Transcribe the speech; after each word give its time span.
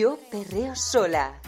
Yo 0.00 0.18
perreo 0.30 0.74
sola. 0.74 1.38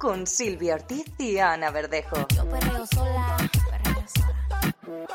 Con 0.00 0.26
Silvia 0.26 0.74
Ortiz 0.74 1.04
y 1.16 1.38
Ana 1.38 1.70
Verdejo. 1.70 2.26
Yo 2.34 2.44
perreo 2.50 2.84
sola, 2.86 3.36
perreo 3.70 4.04
sola. 4.08 5.06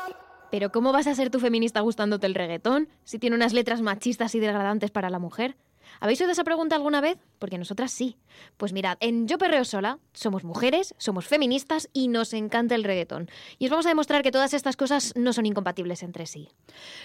Pero 0.50 0.72
¿cómo 0.72 0.92
vas 0.92 1.06
a 1.08 1.14
ser 1.14 1.28
tu 1.28 1.40
feminista 1.40 1.80
gustándote 1.80 2.26
el 2.26 2.34
reggaetón 2.34 2.88
si 3.04 3.18
tiene 3.18 3.36
unas 3.36 3.52
letras 3.52 3.82
machistas 3.82 4.34
y 4.34 4.40
degradantes 4.40 4.90
para 4.90 5.10
la 5.10 5.18
mujer? 5.18 5.56
¿Habéis 6.00 6.20
oído 6.20 6.32
esa 6.32 6.44
pregunta 6.44 6.76
alguna 6.76 7.00
vez? 7.00 7.18
Porque 7.38 7.58
nosotras 7.58 7.92
sí. 7.92 8.16
Pues 8.56 8.72
mirad, 8.72 8.96
en 9.00 9.28
Yo 9.28 9.38
Perreo 9.38 9.64
Sola 9.64 9.98
somos 10.12 10.44
mujeres, 10.44 10.94
somos 10.98 11.26
feministas 11.26 11.88
y 11.92 12.08
nos 12.08 12.32
encanta 12.32 12.74
el 12.74 12.84
reggaetón. 12.84 13.28
Y 13.58 13.66
os 13.66 13.70
vamos 13.70 13.86
a 13.86 13.90
demostrar 13.90 14.22
que 14.22 14.30
todas 14.30 14.54
estas 14.54 14.76
cosas 14.76 15.12
no 15.16 15.32
son 15.32 15.46
incompatibles 15.46 16.02
entre 16.02 16.26
sí. 16.26 16.48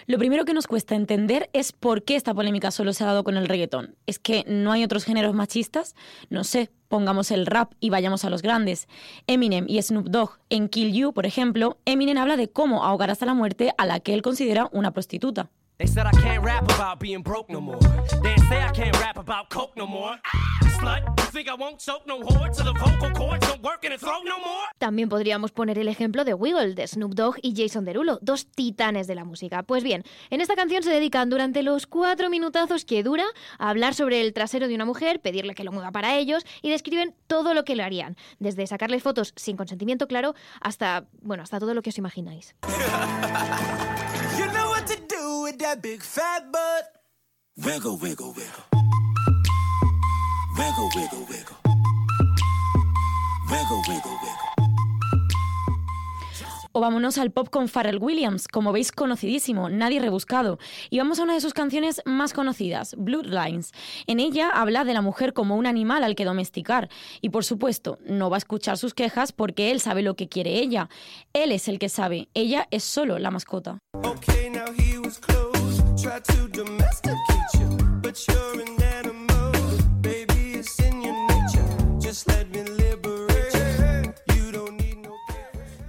Lo 0.05 0.17
primero 0.17 0.45
que 0.45 0.53
nos 0.53 0.67
cuesta 0.67 0.95
entender 0.95 1.49
es 1.53 1.71
por 1.71 2.03
qué 2.03 2.15
esta 2.15 2.33
polémica 2.33 2.71
solo 2.71 2.93
se 2.93 3.03
ha 3.03 3.07
dado 3.07 3.23
con 3.23 3.37
el 3.37 3.47
reggaetón. 3.47 3.95
¿Es 4.05 4.19
que 4.19 4.43
no 4.47 4.71
hay 4.71 4.83
otros 4.83 5.03
géneros 5.03 5.33
machistas? 5.33 5.95
No 6.29 6.43
sé, 6.43 6.69
pongamos 6.87 7.31
el 7.31 7.45
rap 7.45 7.73
y 7.79 7.89
vayamos 7.89 8.25
a 8.25 8.29
los 8.29 8.41
grandes. 8.41 8.87
Eminem 9.27 9.65
y 9.67 9.81
Snoop 9.81 10.07
Dogg 10.07 10.39
en 10.49 10.69
Kill 10.69 10.93
You, 10.93 11.13
por 11.13 11.25
ejemplo, 11.25 11.77
Eminem 11.85 12.17
habla 12.17 12.37
de 12.37 12.49
cómo 12.49 12.83
ahogar 12.83 13.09
hasta 13.09 13.25
la 13.25 13.33
muerte 13.33 13.73
a 13.77 13.85
la 13.85 13.99
que 13.99 14.13
él 14.13 14.21
considera 14.21 14.69
una 14.71 14.91
prostituta. 14.91 15.49
They 15.79 15.85
said 15.85 16.07
I 16.07 16.11
can't 16.11 16.43
rap 16.43 16.63
about 16.63 16.99
being 16.99 17.21
broke 17.21 17.51
no 17.51 17.61
more. 17.61 17.77
They 18.23 18.35
say 18.49 18.63
I 18.63 18.71
can't 18.73 18.97
rap 18.99 19.15
about 19.17 19.49
coke 19.51 19.77
no 19.77 19.85
more. 19.85 20.19
Slut, 20.79 21.03
you 21.19 21.25
think 21.31 21.47
I 21.47 21.53
won't 21.53 21.77
choke 21.77 22.07
no 22.07 22.19
whore 22.19 22.49
till 22.51 22.65
the 22.65 22.73
vocal 22.73 23.11
cords 23.11 23.47
don't 23.47 23.61
work 23.63 23.83
in 23.83 23.91
the 23.91 23.97
throat 23.99 24.23
no 24.25 24.39
more? 24.39 24.65
También 24.79 25.07
podríamos 25.07 25.51
poner 25.51 25.77
el 25.77 25.87
ejemplo 25.87 26.25
de 26.25 26.33
Wiggle, 26.33 26.73
de 26.73 26.87
Snoop 26.87 27.13
Dogg 27.13 27.35
y 27.43 27.53
Jason 27.55 27.85
Derulo, 27.85 28.17
dos 28.23 28.47
titanes 28.47 29.05
de 29.05 29.13
la 29.13 29.23
música. 29.23 29.61
Pues 29.61 29.83
bien, 29.83 30.03
en 30.31 30.41
esta 30.41 30.55
canción 30.55 30.81
se 30.81 30.89
dedican 30.89 31.29
durante 31.29 31.61
los 31.61 31.85
cuatro 31.85 32.31
minutazos 32.31 32.83
que 32.83 33.03
dura 33.03 33.25
a 33.59 33.69
hablar 33.69 33.93
sobre 33.93 34.21
el 34.21 34.33
trasero 34.33 34.67
de 34.67 34.73
una 34.73 34.85
mujer, 34.85 35.19
pedirle 35.21 35.53
que 35.53 35.63
lo 35.63 35.71
mueva 35.71 35.91
para 35.91 36.15
ellos 36.15 36.43
y 36.63 36.71
describen 36.71 37.13
todo 37.27 37.53
lo 37.53 37.65
que 37.65 37.75
le 37.75 37.83
harían, 37.83 38.17
desde 38.39 38.65
sacarle 38.65 38.99
fotos 38.99 39.31
sin 39.35 39.57
consentimiento 39.57 40.07
claro 40.07 40.33
hasta, 40.59 41.05
bueno, 41.21 41.43
hasta 41.43 41.59
todo 41.59 41.75
lo 41.75 41.83
que 41.83 41.91
os 41.91 41.97
imagináis. 41.99 42.55
You 44.37 44.45
know 44.53 44.69
what 44.69 44.85
to 44.85 44.95
do 44.95 45.01
with 45.01 45.06
that 45.67 45.81
big 45.81 46.01
fat 46.01 46.49
butt. 46.51 46.85
Wiggle, 47.57 47.97
wiggle, 47.97 48.33
wiggle. 48.33 48.63
Wiggle, 50.57 50.89
wiggle, 50.95 51.25
wiggle. 51.29 51.57
Wiggle, 53.51 53.81
wiggle, 53.87 54.17
wiggle. 54.23 54.47
O 56.71 56.79
vámonos 56.79 57.17
al 57.17 57.31
pop 57.31 57.49
con 57.49 57.67
Pharrell 57.67 57.97
Williams, 57.97 58.47
como 58.47 58.71
veis 58.71 58.91
conocidísimo, 58.91 59.67
nadie 59.69 59.99
rebuscado. 59.99 60.59
Y 60.89 60.99
vamos 60.99 61.19
a 61.19 61.23
una 61.23 61.33
de 61.33 61.41
sus 61.41 61.53
canciones 61.53 62.01
más 62.05 62.33
conocidas, 62.33 62.95
Bloodlines. 62.97 63.71
En 64.05 64.19
ella 64.19 64.51
habla 64.51 64.85
de 64.85 64.93
la 64.93 65.01
mujer 65.01 65.33
como 65.33 65.57
un 65.57 65.65
animal 65.65 66.03
al 66.03 66.15
que 66.15 66.23
domesticar. 66.23 66.87
Y 67.19 67.29
por 67.29 67.43
supuesto, 67.43 67.97
no 68.05 68.29
va 68.29 68.37
a 68.37 68.43
escuchar 68.45 68.77
sus 68.77 68.93
quejas 68.93 69.31
porque 69.31 69.71
él 69.71 69.81
sabe 69.81 70.03
lo 70.03 70.15
que 70.15 70.29
quiere 70.29 70.59
ella. 70.59 70.87
Él 71.33 71.51
es 71.51 71.67
el 71.67 71.79
que 71.79 71.89
sabe, 71.89 72.29
ella 72.35 72.67
es 72.69 72.83
solo 72.83 73.17
la 73.17 73.31
mascota. 73.31 73.79
Okay, 74.03 74.49
now 74.49 74.71
he 74.77 74.99
was 74.99 75.19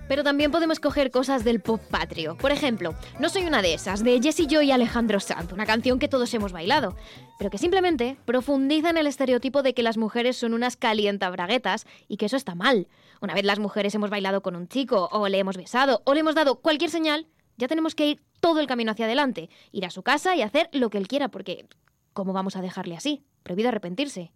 Pero 0.09 0.25
también 0.25 0.51
podemos 0.51 0.81
coger 0.81 1.11
cosas 1.11 1.45
del 1.45 1.61
pop 1.61 1.81
patrio. 1.91 2.37
Por 2.37 2.51
ejemplo, 2.51 2.95
No 3.21 3.29
soy 3.29 3.45
una 3.45 3.63
de 3.63 3.75
esas, 3.75 4.03
de 4.03 4.21
Jessie 4.21 4.47
Joy 4.49 4.67
y 4.67 4.73
Alejandro 4.73 5.21
Sanz, 5.21 5.53
una 5.53 5.67
canción 5.67 5.99
que 5.99 6.09
todos 6.09 6.33
hemos 6.35 6.53
bailado, 6.53 6.97
pero 7.39 7.51
que 7.51 7.59
simplemente 7.59 8.17
profundiza 8.25 8.91
en 8.91 8.97
el 8.97 9.07
estereotipo 9.07 9.63
de 9.63 9.75
que 9.75 9.83
las 9.83 9.97
mujeres 9.99 10.37
son 10.37 10.55
unas 10.55 10.77
calientabraguetas 10.77 11.87
y 12.09 12.17
que 12.17 12.27
eso 12.27 12.37
está 12.37 12.55
mal. 12.55 12.89
Una 13.21 13.35
vez 13.35 13.45
las 13.45 13.59
mujeres 13.59 13.95
hemos 13.95 14.11
bailado 14.11 14.41
con 14.41 14.57
un 14.57 14.67
chico, 14.67 15.09
o 15.13 15.29
le 15.29 15.39
hemos 15.39 15.57
besado, 15.57 16.03
o 16.05 16.15
le 16.15 16.21
hemos 16.21 16.35
dado 16.35 16.57
cualquier 16.57 16.91
señal, 16.91 17.27
ya 17.57 17.69
tenemos 17.69 17.95
que 17.95 18.07
ir 18.07 18.23
todo 18.41 18.61
el 18.61 18.67
camino 18.67 18.93
hacia 18.93 19.07
adelante, 19.07 19.51
ir 19.73 19.85
a 19.87 19.91
su 19.91 20.03
casa 20.03 20.35
y 20.37 20.43
hacer 20.43 20.69
lo 20.73 20.91
que 20.91 20.99
él 20.99 21.09
quiera, 21.09 21.29
porque 21.29 21.67
¿cómo 22.13 22.33
vamos 22.33 22.57
a 22.57 22.63
dejarle 22.63 22.97
así? 22.97 23.25
Prohibido 23.43 23.69
arrepentirse. 23.69 24.33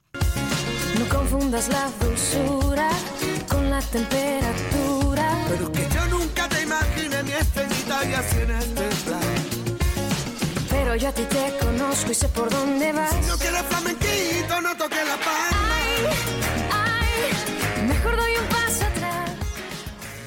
No 0.99 1.09
confundas 1.09 1.69
la 1.69 1.91
dulzura 2.01 2.91
con 3.49 3.71
la 3.71 3.81
temperatura. 3.81 5.45
Pero 5.49 5.73
que 5.73 5.89
yo 5.89 6.07
nunca 6.09 6.49
te 6.49 6.63
imaginé 6.63 7.23
mi 7.23 7.33
estrellita 7.33 8.05
y 8.05 8.13
así 8.15 8.39
en 8.41 8.51
este 8.51 8.89
plan. 9.05 9.21
Pero 10.71 10.97
yo 10.97 11.09
a 11.09 11.13
ti 11.13 11.23
te 11.25 11.59
conozco 11.59 12.11
y 12.11 12.15
sé 12.15 12.29
por 12.29 12.51
dónde 12.51 12.93
vas. 12.93 13.27
No 13.27 13.37
quieres 13.37 13.63
flamenquito, 13.63 14.61
no 14.61 14.77
toque 14.77 14.97
la 14.97 15.17
palma. 15.17 15.77
Ay, 15.77 16.62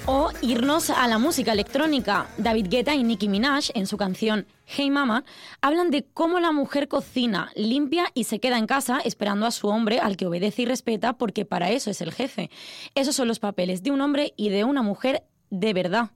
O 0.07 0.29
irnos 0.43 0.91
a 0.91 1.07
la 1.07 1.17
música 1.17 1.51
electrónica. 1.51 2.27
David 2.37 2.67
Guetta 2.69 2.93
y 2.93 3.03
Nicki 3.03 3.27
Minaj, 3.27 3.71
en 3.73 3.87
su 3.87 3.97
canción 3.97 4.45
Hey 4.67 4.91
Mama, 4.91 5.23
hablan 5.61 5.89
de 5.89 6.05
cómo 6.13 6.39
la 6.39 6.51
mujer 6.51 6.87
cocina, 6.87 7.51
limpia 7.55 8.05
y 8.13 8.25
se 8.25 8.39
queda 8.39 8.59
en 8.59 8.67
casa 8.67 8.99
esperando 9.03 9.47
a 9.47 9.51
su 9.51 9.67
hombre 9.67 9.99
al 9.99 10.15
que 10.15 10.27
obedece 10.27 10.61
y 10.61 10.65
respeta 10.65 11.13
porque 11.13 11.43
para 11.43 11.71
eso 11.71 11.89
es 11.89 12.01
el 12.01 12.13
jefe. 12.13 12.51
Esos 12.93 13.15
son 13.15 13.27
los 13.27 13.39
papeles 13.39 13.81
de 13.81 13.89
un 13.89 14.01
hombre 14.01 14.33
y 14.37 14.49
de 14.49 14.63
una 14.63 14.83
mujer 14.83 15.23
de 15.49 15.73
verdad. 15.73 16.11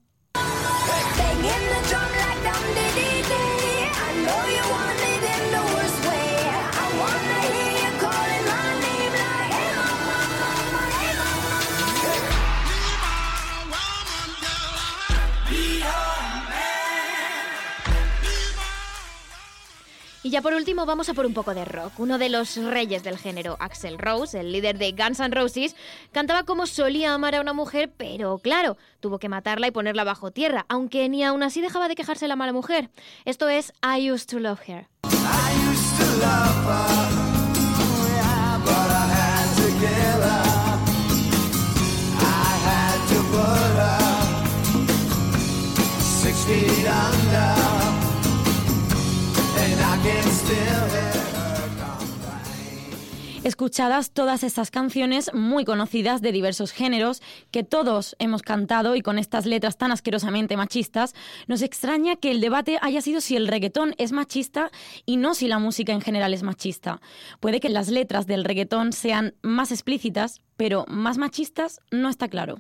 Y 20.22 20.32
ya 20.32 20.42
por 20.42 20.54
último 20.54 20.86
vamos 20.86 21.08
a 21.08 21.14
por 21.14 21.26
un 21.26 21.34
poco 21.34 21.54
de 21.54 21.64
rock. 21.64 21.94
Uno 21.98 22.18
de 22.18 22.28
los 22.28 22.58
reyes 22.58 23.04
del 23.04 23.18
género, 23.18 23.56
Axel 23.60 23.98
Rose, 23.98 24.40
el 24.40 24.52
líder 24.52 24.78
de 24.78 24.92
Guns 24.92 25.22
N' 25.22 25.34
Roses, 25.34 25.78
cantaba 26.12 26.44
como 26.44 26.68
solía 26.68 27.14
amar 27.14 27.36
a 27.36 27.42
una 27.42 27.54
mujer, 27.54 27.90
pero 27.96 28.38
claro, 28.40 28.78
tuvo 29.00 29.18
que 29.20 29.30
matarla 29.30 29.68
y 29.68 29.72
ponerla 29.72 30.04
bajo 30.04 30.32
tierra, 30.32 30.66
aunque 30.68 31.08
ni 31.08 31.24
aún 31.24 31.42
así 31.42 31.62
dejaba 31.62 31.88
de 31.88 31.96
quejarse 31.96 32.28
la 32.28 32.36
mala 32.36 32.52
mujer. 32.52 32.90
Esto 33.24 33.48
es 33.48 33.72
I 33.82 34.12
Used 34.12 34.30
to 34.30 34.40
Love 34.40 34.60
Her. 34.68 34.88
I 35.04 35.72
used 35.72 35.98
to 35.98 36.06
love 36.20 36.66
her, 36.66 37.20
Escuchadas 53.44 54.12
todas 54.12 54.44
estas 54.44 54.70
canciones 54.70 55.34
muy 55.34 55.64
conocidas 55.64 56.22
de 56.22 56.32
diversos 56.32 56.72
géneros 56.72 57.22
que 57.52 57.64
todos 57.64 58.16
hemos 58.20 58.42
cantado 58.42 58.96
y 58.96 59.02
con 59.02 59.18
estas 59.18 59.46
letras 59.46 59.78
tan 59.78 59.92
asquerosamente 59.92 60.58
machistas, 60.58 61.16
nos 61.48 61.62
extraña 61.62 62.18
que 62.18 62.32
el 62.32 62.42
debate 62.42 62.78
haya 62.82 63.02
sido 63.02 63.22
si 63.22 63.38
el 63.38 63.48
reggaetón 63.48 63.96
es 63.98 64.12
machista 64.12 64.72
y 65.06 65.18
no 65.18 65.34
si 65.36 65.48
la 65.48 65.58
música 65.58 65.94
en 65.94 66.02
general 66.02 66.34
es 66.34 66.44
machista. 66.44 67.02
Puede 67.40 67.60
que 67.60 67.70
las 67.70 67.88
letras 67.88 68.28
del 68.28 68.44
reggaetón 68.44 68.92
sean 68.92 69.34
más 69.42 69.72
explícitas, 69.72 70.42
pero 70.58 70.86
más 70.88 71.18
machistas 71.18 71.80
no 71.92 72.10
está 72.10 72.28
claro. 72.28 72.60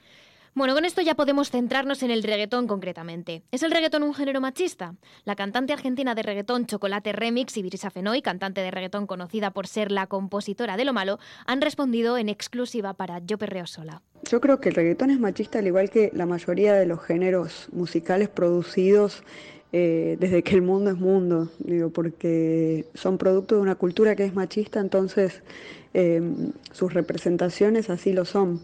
Bueno, 0.55 0.73
con 0.73 0.83
esto 0.83 1.01
ya 1.01 1.15
podemos 1.15 1.51
centrarnos 1.51 2.01
en 2.01 2.11
el 2.11 2.23
reggaetón 2.23 2.67
concretamente. 2.67 3.43
¿Es 3.51 3.61
el 3.61 3.71
reggaetón 3.71 4.03
un 4.03 4.15
género 4.15 4.41
machista? 4.41 4.95
La 5.23 5.35
cantante 5.35 5.73
argentina 5.73 6.15
de 6.15 6.23
reggaetón 6.23 6.65
Chocolate 6.65 7.12
Remix 7.13 7.56
y 7.57 7.63
Brisa 7.63 7.91
Fenoy, 7.91 8.21
cantante 8.21 8.62
de 8.62 8.71
reggaetón 8.71 9.06
conocida 9.06 9.51
por 9.51 9.68
ser 9.68 9.91
la 9.91 10.07
compositora 10.07 10.75
de 10.75 10.85
Lo 10.85 10.94
Malo, 10.94 11.19
han 11.45 11.62
respondido 11.62 12.18
en 12.18 12.29
exclusiva 12.29 12.94
para 12.94 13.19
Yo 13.19 13.38
Perreo 13.38 13.68
Sola. 13.68 14.01
Yo 14.29 14.41
creo 14.41 14.59
que 14.59 14.69
el 14.69 14.75
reggaetón 14.75 15.12
es 15.12 15.19
machista 15.19 15.59
al 15.59 15.68
igual 15.68 15.89
que 15.89 16.12
la 16.13 16.25
mayoría 16.25 16.74
de 16.74 16.85
los 16.85 17.01
géneros 17.03 17.68
musicales 17.71 18.27
producidos 18.27 19.24
eh, 19.71 20.18
desde 20.19 20.42
que 20.44 20.56
el 20.56 20.62
mundo 20.62 20.92
es 20.92 20.98
mundo, 20.98 21.50
digo, 21.60 21.89
porque 21.89 22.86
son 22.94 23.18
producto 23.18 23.56
de 23.56 23.62
una 23.62 23.75
cultura 23.75 24.16
que 24.16 24.25
es 24.25 24.33
machista, 24.33 24.80
entonces 24.80 25.44
eh, 25.94 26.21
sus 26.71 26.94
representaciones 26.94 27.89
así 27.89 28.13
lo 28.13 28.25
son. 28.25 28.62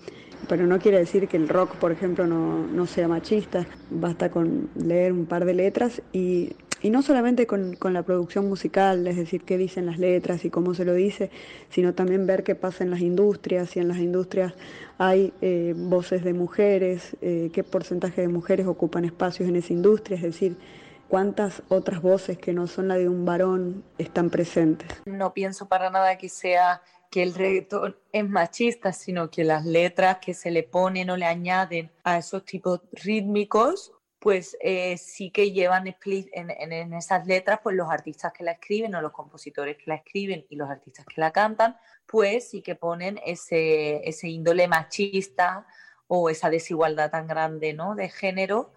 Pero 0.50 0.68
no 0.68 0.78
quiere 0.80 1.00
decir 1.00 1.28
que 1.28 1.38
el 1.38 1.48
rock, 1.48 1.76
por 1.78 1.92
ejemplo, 1.92 2.28
no, 2.28 2.68
no 2.68 2.86
sea 2.86 3.08
machista. 3.08 3.66
Basta 3.90 4.30
con 4.30 4.70
leer 4.76 5.12
un 5.12 5.26
par 5.26 5.46
de 5.46 5.56
letras 5.56 6.04
y, 6.14 6.54
y 6.82 6.92
no 6.92 7.02
solamente 7.02 7.48
con, 7.48 7.76
con 7.76 7.94
la 7.94 8.04
producción 8.04 8.48
musical, 8.48 9.08
es 9.08 9.16
decir, 9.16 9.42
qué 9.42 9.58
dicen 9.58 9.88
las 9.88 9.98
letras 9.98 10.46
y 10.46 10.52
cómo 10.52 10.76
se 10.76 10.86
lo 10.86 10.94
dice, 10.94 11.32
sino 11.70 11.94
también 11.94 12.28
ver 12.28 12.44
qué 12.44 12.54
pasa 12.54 12.84
en 12.84 12.92
las 12.92 13.02
industrias, 13.02 13.76
y 13.76 13.80
en 13.80 13.88
las 13.88 13.98
industrias 13.98 14.54
hay 15.00 15.34
eh, 15.42 15.74
voces 15.76 16.24
de 16.24 16.34
mujeres, 16.34 17.16
eh, 17.22 17.50
qué 17.52 17.64
porcentaje 17.64 18.22
de 18.22 18.28
mujeres 18.28 18.68
ocupan 18.68 19.04
espacios 19.04 19.50
en 19.50 19.56
esa 19.56 19.74
industria, 19.74 20.18
es 20.18 20.24
decir, 20.24 20.58
cuántas 21.08 21.64
otras 21.70 22.02
voces 22.02 22.38
que 22.38 22.54
no 22.54 22.68
son 22.68 22.88
la 22.90 22.96
de 22.96 23.08
un 23.10 23.26
varón 23.26 23.84
están 23.98 24.30
presentes. 24.30 24.90
No 25.06 25.34
pienso 25.34 25.68
para 25.68 25.90
nada 25.90 26.18
que 26.18 26.30
sea 26.30 26.82
que 27.12 27.24
el 27.24 27.34
reggaetón 27.34 27.96
es 28.12 28.28
machista, 28.28 28.92
sino 28.92 29.30
que 29.30 29.44
las 29.44 29.66
letras 29.66 30.18
que 30.20 30.34
se 30.34 30.52
le 30.52 30.64
ponen 30.64 31.10
o 31.10 31.18
le 31.18 31.26
añaden 31.26 31.92
a 32.04 32.18
esos 32.18 32.44
tipos 32.44 32.82
rítmicos, 32.92 33.94
pues 34.20 34.58
eh, 34.60 34.98
sí 34.98 35.30
que 35.30 35.52
llevan 35.52 35.86
en, 35.88 35.96
en- 36.34 36.72
en 36.74 36.94
esas 36.94 37.26
letras, 37.28 37.60
pues 37.64 37.76
los 37.76 37.90
artistas 37.90 38.34
que 38.34 38.44
la 38.44 38.52
escriben 38.54 38.96
o 38.96 39.02
los 39.02 39.12
compositores 39.12 39.78
que 39.78 39.84
la 39.86 39.96
escriben 39.96 40.46
y 40.50 40.56
los 40.56 40.70
artistas 40.70 41.06
que 41.06 41.22
la 41.22 41.32
cantan, 41.32 41.78
pues 42.08 42.50
sí 42.50 42.62
que 42.62 42.76
ponen 42.76 43.20
ese, 43.26 44.08
ese 44.08 44.28
índole 44.28 44.68
machista 44.68 45.68
o 46.08 46.30
esa 46.30 46.50
desigualdad 46.50 47.12
tan 47.12 47.28
grande 47.28 47.74
¿no? 47.74 47.96
de 47.96 48.10
género, 48.10 48.74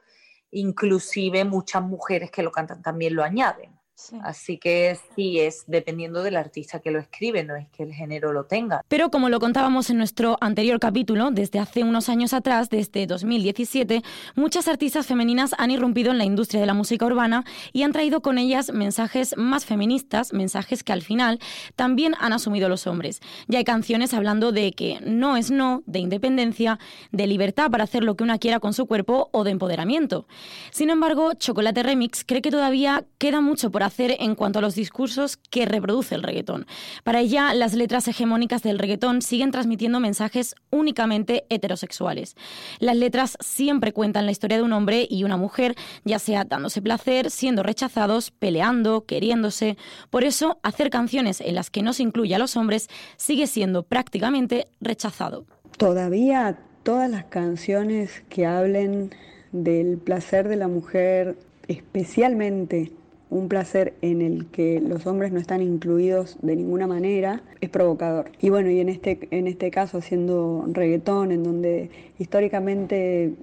inclusive 0.50 1.44
muchas 1.44 1.82
mujeres 1.82 2.30
que 2.30 2.42
lo 2.42 2.50
cantan 2.50 2.82
también 2.82 3.14
lo 3.14 3.22
añaden. 3.22 3.77
Así 4.22 4.58
que 4.58 4.96
sí 5.14 5.40
es 5.40 5.64
dependiendo 5.66 6.22
del 6.22 6.36
artista 6.36 6.78
que 6.78 6.90
lo 6.90 7.00
escribe, 7.00 7.42
no 7.44 7.56
es 7.56 7.66
que 7.68 7.82
el 7.82 7.92
género 7.92 8.32
lo 8.32 8.44
tenga. 8.44 8.82
Pero 8.88 9.10
como 9.10 9.28
lo 9.28 9.40
contábamos 9.40 9.90
en 9.90 9.98
nuestro 9.98 10.38
anterior 10.40 10.78
capítulo, 10.78 11.30
desde 11.30 11.58
hace 11.58 11.82
unos 11.82 12.08
años 12.08 12.32
atrás, 12.32 12.70
desde 12.70 13.06
2017, 13.06 14.02
muchas 14.36 14.68
artistas 14.68 15.06
femeninas 15.06 15.54
han 15.58 15.70
irrumpido 15.70 16.12
en 16.12 16.18
la 16.18 16.24
industria 16.24 16.60
de 16.60 16.66
la 16.66 16.74
música 16.74 17.06
urbana 17.06 17.44
y 17.72 17.82
han 17.82 17.92
traído 17.92 18.22
con 18.22 18.38
ellas 18.38 18.72
mensajes 18.72 19.36
más 19.36 19.66
feministas, 19.66 20.32
mensajes 20.32 20.84
que 20.84 20.92
al 20.92 21.02
final 21.02 21.40
también 21.74 22.14
han 22.20 22.32
asumido 22.32 22.68
los 22.68 22.86
hombres. 22.86 23.20
Ya 23.48 23.58
hay 23.58 23.64
canciones 23.64 24.14
hablando 24.14 24.52
de 24.52 24.72
que 24.72 25.00
no 25.04 25.36
es 25.36 25.50
no, 25.50 25.82
de 25.86 25.98
independencia, 25.98 26.78
de 27.10 27.26
libertad 27.26 27.70
para 27.70 27.84
hacer 27.84 28.04
lo 28.04 28.16
que 28.16 28.24
una 28.24 28.38
quiera 28.38 28.60
con 28.60 28.72
su 28.72 28.86
cuerpo 28.86 29.28
o 29.32 29.44
de 29.44 29.50
empoderamiento. 29.50 30.26
Sin 30.70 30.88
embargo, 30.90 31.34
Chocolate 31.34 31.82
Remix 31.82 32.24
cree 32.24 32.42
que 32.42 32.50
todavía 32.50 33.04
queda 33.18 33.40
mucho 33.40 33.70
por 33.70 33.82
hacer 33.82 33.87
en 33.98 34.34
cuanto 34.34 34.58
a 34.58 34.62
los 34.62 34.74
discursos 34.74 35.36
que 35.36 35.66
reproduce 35.66 36.14
el 36.14 36.22
reggaetón. 36.22 36.66
Para 37.04 37.20
ella, 37.20 37.54
las 37.54 37.74
letras 37.74 38.06
hegemónicas 38.08 38.62
del 38.62 38.78
reggaetón 38.78 39.22
siguen 39.22 39.50
transmitiendo 39.50 40.00
mensajes 40.00 40.54
únicamente 40.70 41.46
heterosexuales. 41.48 42.36
Las 42.78 42.96
letras 42.96 43.36
siempre 43.40 43.92
cuentan 43.92 44.26
la 44.26 44.32
historia 44.32 44.58
de 44.58 44.62
un 44.62 44.72
hombre 44.72 45.06
y 45.08 45.24
una 45.24 45.36
mujer, 45.36 45.74
ya 46.04 46.18
sea 46.18 46.44
dándose 46.44 46.82
placer, 46.82 47.30
siendo 47.30 47.62
rechazados, 47.62 48.30
peleando, 48.30 49.04
queriéndose. 49.04 49.76
Por 50.10 50.24
eso, 50.24 50.58
hacer 50.62 50.90
canciones 50.90 51.40
en 51.40 51.54
las 51.54 51.70
que 51.70 51.82
no 51.82 51.92
se 51.92 52.02
incluye 52.02 52.34
a 52.34 52.38
los 52.38 52.56
hombres 52.56 52.88
sigue 53.16 53.46
siendo 53.46 53.82
prácticamente 53.82 54.68
rechazado. 54.80 55.46
Todavía 55.76 56.58
todas 56.82 57.10
las 57.10 57.24
canciones 57.24 58.22
que 58.28 58.46
hablen 58.46 59.10
del 59.52 59.98
placer 59.98 60.48
de 60.48 60.56
la 60.56 60.68
mujer, 60.68 61.36
especialmente 61.68 62.92
un 63.30 63.48
placer 63.48 63.94
en 64.00 64.22
el 64.22 64.46
que 64.46 64.80
los 64.80 65.06
hombres 65.06 65.32
no 65.32 65.38
están 65.38 65.62
incluidos 65.62 66.38
de 66.42 66.56
ninguna 66.56 66.86
manera, 66.86 67.42
es 67.60 67.68
provocador. 67.68 68.30
Y 68.40 68.50
bueno, 68.50 68.70
y 68.70 68.80
en 68.80 68.88
este, 68.88 69.28
en 69.30 69.46
este 69.46 69.70
caso, 69.70 69.98
haciendo 69.98 70.64
reggaetón, 70.72 71.32
en 71.32 71.42
donde 71.42 71.90
históricamente 72.18 73.34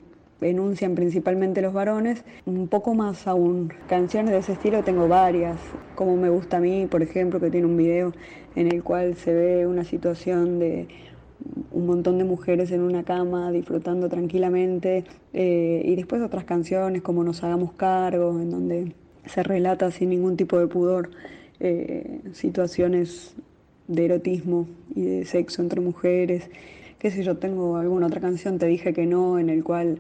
enuncian 0.42 0.96
principalmente 0.96 1.62
los 1.62 1.74
varones, 1.74 2.24
un 2.46 2.68
poco 2.68 2.94
más 2.94 3.28
aún. 3.28 3.74
Canciones 3.88 4.32
de 4.32 4.40
ese 4.40 4.54
estilo 4.54 4.84
tengo 4.84 5.08
varias, 5.08 5.58
como 5.96 6.18
Me 6.18 6.30
gusta 6.30 6.58
a 6.58 6.60
mí, 6.60 6.88
por 6.88 7.02
ejemplo, 7.02 7.40
que 7.40 7.50
tiene 7.50 7.68
un 7.68 7.78
video 7.78 8.14
en 8.56 8.72
el 8.72 8.84
cual 8.84 9.16
se 9.16 9.34
ve 9.34 9.68
una 9.68 9.84
situación 9.84 10.60
de 10.60 10.88
un 11.72 11.86
montón 11.86 12.18
de 12.18 12.24
mujeres 12.24 12.72
en 12.72 12.82
una 12.82 13.04
cama 13.04 13.52
disfrutando 13.52 14.10
tranquilamente 14.10 15.04
eh, 15.34 15.82
y 15.84 15.96
después 15.96 16.22
otras 16.22 16.46
canciones 16.46 17.02
como 17.02 17.24
Nos 17.24 17.44
hagamos 17.44 17.74
cargo, 17.74 18.40
en 18.40 18.50
donde 18.50 18.96
se 19.28 19.44
relata 19.44 19.92
sin 19.92 20.10
ningún 20.10 20.38
tipo 20.38 20.60
de 20.60 20.68
pudor 20.68 21.12
eh, 21.60 22.22
situaciones 22.34 23.36
de 23.88 24.06
erotismo 24.06 24.68
y 24.96 25.04
de 25.04 25.26
sexo 25.26 25.62
entre 25.62 25.82
mujeres. 25.82 26.50
Qué 27.00 27.12
sé 27.12 27.24
yo, 27.24 27.38
tengo 27.38 27.78
alguna 27.78 28.08
otra 28.08 28.22
canción, 28.22 28.58
Te 28.58 28.66
dije 28.66 28.94
que 28.94 29.06
no, 29.06 29.38
en 29.40 29.50
el 29.50 29.64
cual 29.64 30.00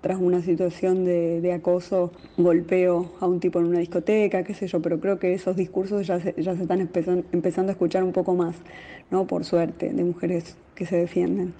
tras 0.00 0.18
una 0.18 0.40
situación 0.40 1.04
de, 1.04 1.42
de 1.42 1.52
acoso 1.52 2.12
golpeo 2.38 3.12
a 3.20 3.26
un 3.26 3.38
tipo 3.38 3.58
en 3.58 3.66
una 3.66 3.80
discoteca, 3.80 4.44
qué 4.44 4.54
sé 4.54 4.66
yo, 4.66 4.80
pero 4.80 4.98
creo 4.98 5.18
que 5.18 5.34
esos 5.34 5.56
discursos 5.56 6.06
ya 6.06 6.18
se, 6.20 6.34
ya 6.38 6.56
se 6.56 6.62
están 6.62 6.80
empezan- 6.80 7.24
empezando 7.32 7.70
a 7.70 7.72
escuchar 7.74 8.02
un 8.02 8.12
poco 8.12 8.34
más, 8.34 8.56
¿no? 9.10 9.26
Por 9.26 9.44
suerte, 9.44 9.92
de 9.92 10.02
mujeres 10.04 10.56
que 10.74 10.86
se 10.86 10.96
defienden. 10.96 11.52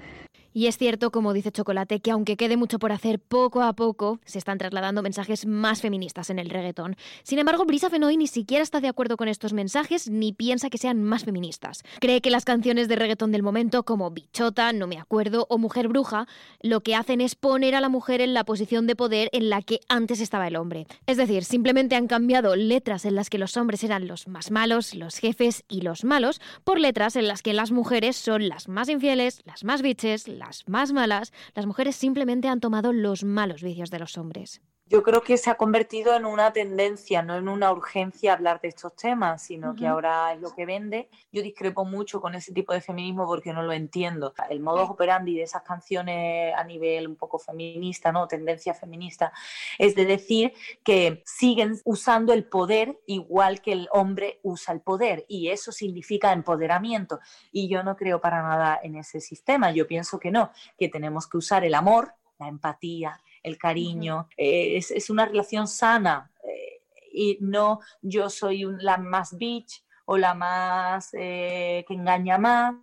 Y 0.53 0.67
es 0.67 0.79
cierto, 0.79 1.13
como 1.13 1.33
dice 1.33 1.53
Chocolate, 1.53 2.01
que 2.01 2.11
aunque 2.11 2.37
quede 2.37 2.57
mucho 2.57 2.79
por 2.81 2.91
hacer, 2.91 3.21
poco 3.21 3.63
a 3.63 3.73
poco 3.73 4.19
se 4.25 4.39
están 4.39 4.59
trasladando 4.59 5.01
mensajes 5.01 5.47
más 5.47 5.81
feministas 5.81 6.29
en 6.29 6.41
el 6.41 6.51
reggaetón. 6.51 6.97
Sin 7.23 7.39
embargo, 7.39 7.65
Brisa 7.65 7.89
Fenoy 7.89 8.17
ni 8.17 8.27
siquiera 8.27 8.63
está 8.63 8.81
de 8.81 8.89
acuerdo 8.89 9.17
con 9.17 9.29
estos 9.29 9.53
mensajes 9.53 10.11
ni 10.11 10.33
piensa 10.33 10.69
que 10.69 10.79
sean 10.79 11.05
más 11.05 11.25
feministas. 11.25 11.85
Cree 12.01 12.21
que 12.21 12.31
las 12.31 12.45
canciones 12.45 12.89
de 12.89 12.97
reggaetón 12.97 13.31
del 13.31 13.45
momento, 13.45 13.85
como 13.85 14.11
Bichota, 14.11 14.73
No 14.73 14.89
me 14.89 14.99
acuerdo 14.99 15.47
o 15.51 15.59
Mujer 15.59 15.87
Bruja, 15.87 16.27
lo 16.63 16.81
que 16.81 16.97
hacen 16.97 17.21
es 17.21 17.37
poner 17.37 17.77
a 17.77 17.81
la 17.81 17.89
mujer 17.89 18.21
en 18.21 18.35
la 18.35 18.45
posición 18.45 18.89
de 18.89 18.97
poder 18.97 19.31
en 19.33 19.51
la 19.51 19.63
que 19.63 19.81
antes 19.89 20.21
estaba 20.21 20.49
el 20.49 20.57
hombre. 20.57 20.87
Es 21.07 21.17
decir, 21.17 21.45
simplemente 21.45 21.95
han 21.95 22.09
cambiado 22.09 22.57
letras 22.57 23.05
en 23.05 23.15
las 23.15 23.31
que 23.31 23.39
los 23.39 23.57
hombres 23.57 23.85
eran 23.85 24.09
los 24.09 24.27
más 24.27 24.51
malos, 24.51 24.95
los 24.95 25.19
jefes 25.19 25.65
y 25.69 25.83
los 25.83 26.03
malos, 26.03 26.41
por 26.65 26.81
letras 26.81 27.15
en 27.15 27.29
las 27.29 27.43
que 27.43 27.55
las 27.55 27.71
mujeres 27.71 28.17
son 28.17 28.49
las 28.49 28.69
más 28.69 28.89
infieles, 28.89 29.43
las 29.45 29.63
más 29.63 29.83
bitches, 29.83 30.27
las 30.41 30.69
más 30.69 30.93
malas, 30.93 31.33
las 31.55 31.67
mujeres 31.67 31.95
simplemente 31.95 32.49
han 32.49 32.61
tomado 32.61 32.93
los 32.93 33.23
malos 33.23 33.63
vicios 33.63 33.91
de 33.91 33.99
los 34.01 34.19
hombres. 34.19 34.63
Yo 34.91 35.05
creo 35.05 35.23
que 35.23 35.39
se 35.39 35.51
ha 35.51 35.55
convertido 35.55 36.17
en 36.17 36.25
una 36.25 36.53
tendencia, 36.53 37.23
no 37.23 37.37
en 37.37 37.49
una 37.49 37.71
urgencia 37.71 38.33
hablar 38.33 38.61
de 38.61 38.67
estos 38.67 38.97
temas, 38.97 39.41
sino 39.41 39.77
que 39.77 39.87
ahora 39.87 40.33
es 40.33 40.41
lo 40.41 40.53
que 40.53 40.67
vende. 40.67 41.09
Yo 41.31 41.43
discrepo 41.43 41.85
mucho 41.85 42.21
con 42.21 42.35
ese 42.35 42.53
tipo 42.53 42.73
de 42.73 42.81
feminismo 42.81 43.25
porque 43.25 43.53
no 43.53 43.63
lo 43.63 43.73
entiendo. 43.73 44.35
El 44.49 44.59
modus 44.59 44.91
operandi 44.91 45.37
de 45.37 45.45
esas 45.45 45.63
canciones 45.63 46.53
a 46.57 46.65
nivel 46.65 47.07
un 47.07 47.15
poco 47.15 47.39
feminista, 47.39 48.11
¿no? 48.11 48.27
Tendencia 48.27 48.75
feminista, 48.75 49.33
es 49.79 49.95
de 49.95 50.07
decir 50.07 50.55
que 50.83 51.23
siguen 51.25 51.81
usando 51.85 52.33
el 52.33 52.43
poder 52.43 52.99
igual 53.07 53.61
que 53.61 53.71
el 53.71 53.89
hombre 53.93 54.41
usa 54.43 54.75
el 54.75 54.81
poder 54.81 55.25
y 55.29 55.51
eso 55.51 55.71
significa 55.71 56.33
empoderamiento. 56.33 57.21
Y 57.53 57.69
yo 57.69 57.85
no 57.85 57.95
creo 57.95 58.21
para 58.21 58.43
nada 58.43 58.81
en 58.83 58.97
ese 58.97 59.21
sistema. 59.21 59.71
Yo 59.71 59.87
pienso 59.87 60.19
que 60.19 60.33
no, 60.33 60.51
que 60.77 60.89
tenemos 60.89 61.29
que 61.29 61.37
usar 61.37 61.65
el 61.65 61.77
amor, 61.77 62.15
la 62.41 62.49
empatía, 62.49 63.21
el 63.43 63.59
cariño, 63.59 64.29
eh, 64.37 64.77
es, 64.77 64.91
es 64.91 65.11
una 65.11 65.27
relación 65.27 65.67
sana 65.67 66.31
eh, 66.45 66.83
y 67.13 67.39
no 67.41 67.81
yo 68.03 68.31
soy 68.31 68.65
un- 68.65 68.79
la 68.83 68.97
más 68.99 69.37
bitch 69.37 69.85
o 70.05 70.17
la 70.17 70.35
más 70.35 71.11
eh, 71.13 71.85
que 71.87 71.95
engaña 71.95 72.39
más 72.39 72.75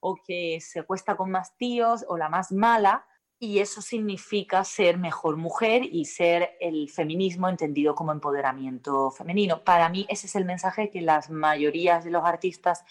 o 0.00 0.16
que 0.24 0.60
se 0.60 0.80
acuesta 0.80 1.16
con 1.16 1.30
más 1.30 1.56
tíos 1.56 2.04
o 2.08 2.16
la 2.16 2.28
más 2.28 2.52
mala 2.52 3.04
y 3.38 3.58
eso 3.58 3.82
significa 3.82 4.64
ser 4.64 4.96
mejor 4.96 5.36
mujer 5.36 5.82
y 5.84 6.06
ser 6.06 6.56
el 6.60 6.88
feminismo 6.88 7.48
entendido 7.50 7.94
como 7.94 8.12
empoderamiento 8.12 9.10
femenino. 9.10 9.62
Para 9.62 9.88
mí 9.90 10.06
ese 10.08 10.26
es 10.26 10.36
el 10.36 10.46
mensaje 10.46 10.90
que 10.90 11.02
las 11.02 11.28
mayorías 11.28 12.04
de 12.04 12.10
los 12.10 12.24
artistas 12.24 12.84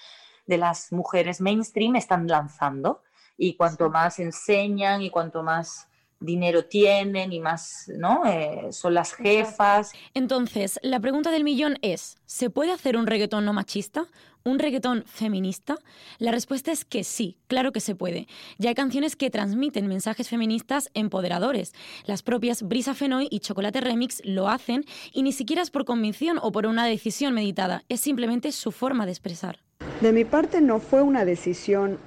de 0.46 0.58
las 0.60 0.92
mujeres 0.92 1.42
mainstream 1.42 1.96
están 1.96 2.28
lanzando 2.28 3.02
y 3.38 3.56
cuanto 3.56 3.90
más 3.90 4.20
enseñan 4.20 5.02
y 5.02 5.10
cuanto 5.10 5.42
más 5.42 5.88
dinero 6.20 6.66
tienen 6.66 7.34
y 7.34 7.40
más, 7.40 7.92
¿no? 7.98 8.26
Eh, 8.26 8.68
son 8.72 8.94
las 8.94 9.14
jefas. 9.14 9.92
Entonces, 10.14 10.80
la 10.82 11.00
pregunta 11.00 11.32
del 11.32 11.44
millón 11.44 11.78
es, 11.82 12.18
¿se 12.26 12.50
puede 12.50 12.72
hacer 12.72 12.98
un 12.98 13.08
reggaetón 13.08 13.46
no 13.46 13.54
machista? 13.54 14.08
¿Un 14.44 14.60
reggaetón 14.60 15.04
feminista? 15.08 15.76
La 16.20 16.32
respuesta 16.32 16.72
es 16.72 16.86
que 16.86 17.04
sí, 17.04 17.38
claro 17.48 17.72
que 17.72 17.80
se 17.80 17.96
puede. 17.96 18.28
Ya 18.60 18.70
hay 18.70 18.76
canciones 18.76 19.16
que 19.16 19.32
transmiten 19.32 19.88
mensajes 19.88 20.30
feministas 20.30 20.92
empoderadores. 20.94 21.74
Las 22.06 22.22
propias 22.22 22.62
Brisa 22.62 22.94
Fenoy 22.94 23.28
y 23.32 23.40
Chocolate 23.40 23.82
Remix 23.82 24.22
lo 24.24 24.48
hacen 24.48 24.86
y 25.12 25.24
ni 25.24 25.32
siquiera 25.32 25.64
es 25.64 25.72
por 25.72 25.86
convicción 25.86 26.38
o 26.42 26.52
por 26.52 26.68
una 26.68 26.86
decisión 26.86 27.34
meditada, 27.34 27.84
es 27.90 28.02
simplemente 28.02 28.52
su 28.52 28.72
forma 28.72 29.06
de 29.06 29.12
expresar. 29.14 29.60
De 30.02 30.14
mi 30.14 30.26
parte 30.26 30.62
no 30.62 30.80
fue 30.80 31.02
una 31.02 31.26
decisión 31.26 31.98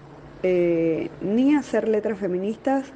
eh, 0.44 1.10
ni 1.20 1.56
hacer 1.56 1.88
letras 1.88 2.20
feministas 2.20 2.92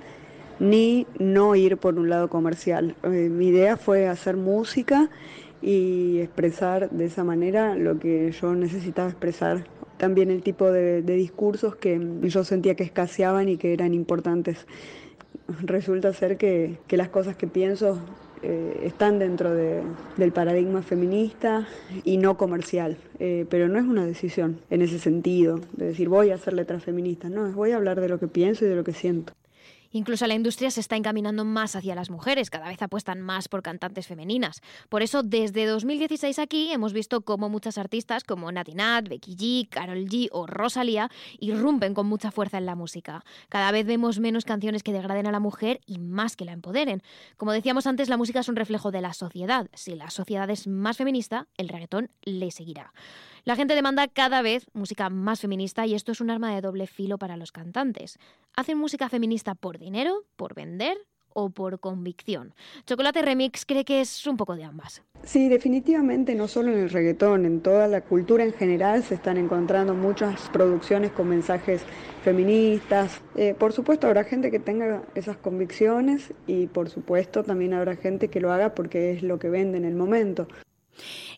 ni 0.63 1.09
no 1.19 1.57
ir 1.57 1.77
por 1.77 1.99
un 1.99 2.09
lado 2.09 2.29
comercial. 2.29 2.95
Eh, 3.03 3.29
mi 3.29 3.49
idea 3.49 3.77
fue 3.77 4.07
hacer 4.07 4.37
música 4.37 5.11
y 5.61 6.21
expresar 6.21 6.89
de 6.91 7.07
esa 7.07 7.25
manera 7.25 7.75
lo 7.75 7.99
que 7.99 8.31
yo 8.31 8.55
necesitaba 8.55 9.09
expresar. 9.09 9.65
También 9.99 10.31
el 10.31 10.43
tipo 10.43 10.71
de, 10.71 11.03
discursos 11.03 11.75
que 11.75 12.01
yo 12.23 12.45
sentía 12.45 12.77
que 12.77 12.85
escaseaban 12.85 13.49
y 13.49 13.57
que 13.57 13.73
eran 13.73 13.93
importantes. 13.93 14.67
Resulta 15.63 16.13
ser 16.13 16.37
que, 16.37 16.79
las 16.91 17.09
cosas 17.09 17.35
que 17.37 17.49
pienso 17.49 17.99
eh, 18.45 18.83
están 18.85 19.19
dentro 19.19 19.53
de- 19.55 19.83
del 20.17 20.33
paradigma 20.33 20.83
feminista 20.83 21.67
y 22.05 22.19
no 22.19 22.37
comercial, 22.37 22.97
Eh, 23.19 23.47
pero 23.51 23.69
no 23.69 23.79
es 23.79 23.85
una 23.85 24.05
decisión 24.07 24.59
en 24.71 24.83
ese 24.83 24.99
sentido, 24.99 25.61
de 25.77 25.87
decir 25.87 26.09
voy 26.09 26.31
a 26.31 26.35
hacer 26.35 26.53
letras 26.55 26.83
feministas, 26.83 27.31
no, 27.31 27.47
es 27.47 27.55
voy 27.55 27.71
a 27.71 27.77
hablar 27.77 28.01
de 28.01 28.09
lo 28.09 28.19
que 28.19 28.27
pienso 28.27 28.65
y 28.65 28.69
de 28.69 28.75
lo 28.75 28.83
que 28.83 28.93
siento. 28.93 29.33
Incluso 29.93 30.27
la 30.27 30.35
industria 30.35 30.71
se 30.71 30.81
está 30.81 30.97
encaminando 30.97 31.45
más 31.45 31.77
hacia 31.77 31.95
las 31.95 32.11
mujeres, 32.11 32.51
cada 32.51 32.69
vez 32.69 32.81
apuestan 32.83 33.21
más 33.21 33.49
por 33.49 33.63
cantantes 33.63 34.07
femeninas. 34.07 34.61
Por 34.89 35.03
eso, 35.03 35.23
desde 35.23 35.67
2016 35.67 36.39
aquí 36.39 36.73
hemos 36.73 36.93
visto 36.93 37.21
cómo 37.21 37.49
muchas 37.49 37.79
artistas 37.79 38.25
como 38.25 38.51
Nati 38.51 38.75
Nat, 38.75 39.09
Becky 39.09 39.37
G, 39.37 39.69
Carol 39.69 40.07
G 40.07 40.29
o 40.33 40.47
Rosalía 40.47 41.11
irrumpen 41.39 41.95
con 41.95 42.07
mucha 42.07 42.31
fuerza 42.31 42.59
en 42.59 42.67
la 42.67 42.75
música. 42.75 43.25
Cada 43.49 43.71
vez 43.71 43.87
vemos 43.87 44.19
menos 44.19 44.45
canciones 44.45 44.83
que 44.83 44.93
degraden 44.93 45.27
a 45.27 45.33
la 45.33 45.41
mujer 45.41 45.81
y 45.87 45.99
más 45.99 46.37
que 46.37 46.45
la 46.45 46.53
empoderen. 46.53 47.03
Como 47.37 47.53
decíamos 47.53 47.87
antes, 47.87 48.09
la 48.09 48.17
música 48.17 48.41
es 48.41 48.49
un 48.49 48.57
reflejo 48.57 48.91
de 48.91 49.03
la 49.03 49.13
sociedad. 49.13 49.69
Si 49.75 49.95
la 49.95 50.11
sociedad 50.11 50.49
es 50.51 50.67
más 50.67 50.97
feminista, 50.97 51.47
el 51.57 51.69
reggaetón 51.69 52.11
le 52.23 52.51
seguirá. 52.51 52.93
La 53.45 53.57
gente 53.57 53.75
demanda 53.75 54.07
cada 54.07 54.41
vez 54.41 54.67
música 54.73 55.11
más 55.11 55.41
feminista 55.41 55.85
y 55.85 55.95
esto 55.95 56.13
es 56.13 56.21
un 56.21 56.31
arma 56.31 56.55
de 56.55 56.61
doble 56.61 56.87
filo 56.87 57.19
para 57.19 57.37
los 57.37 57.51
cantantes. 57.51 58.21
¿Hacen 58.57 58.79
música 58.79 59.09
feminista 59.09 59.57
por 59.57 59.81
dinero, 59.81 60.23
por 60.37 60.55
vender 60.55 60.97
o 61.29 61.51
por 61.51 61.81
convicción? 61.81 62.55
Chocolate 62.87 63.21
Remix 63.21 63.67
cree 63.67 63.85
que 63.85 64.01
es 64.01 64.29
un 64.29 64.37
poco 64.37 64.55
de 64.55 64.63
ambas. 64.63 65.03
Sí, 65.25 65.49
definitivamente, 65.49 66.37
no 66.37 66.47
solo 66.47 66.71
en 66.71 66.79
el 66.79 66.91
reggaetón, 66.91 67.45
en 67.45 67.63
toda 67.63 67.89
la 67.89 68.03
cultura 68.03 68.45
en 68.45 68.53
general 68.53 69.03
se 69.03 69.17
están 69.17 69.37
encontrando 69.37 69.93
muchas 69.93 70.49
producciones 70.51 71.11
con 71.11 71.29
mensajes 71.29 71.83
feministas. 72.23 73.23
Eh, 73.35 73.57
por 73.59 73.73
supuesto 73.73 74.07
habrá 74.07 74.23
gente 74.23 74.53
que 74.53 74.61
tenga 74.61 75.03
esas 75.17 75.37
convicciones 75.37 76.33
y 76.47 76.69
por 76.69 76.91
supuesto 76.91 77.43
también 77.43 77.75
habrá 77.75 77.97
gente 77.97 78.29
que 78.29 78.41
lo 78.41 78.53
haga 78.53 78.77
porque 78.77 79.11
es 79.11 79.25
lo 79.25 79.41
que 79.41 79.51
vende 79.51 79.79
en 79.79 79.85
el 79.85 79.97
momento. 79.97 80.47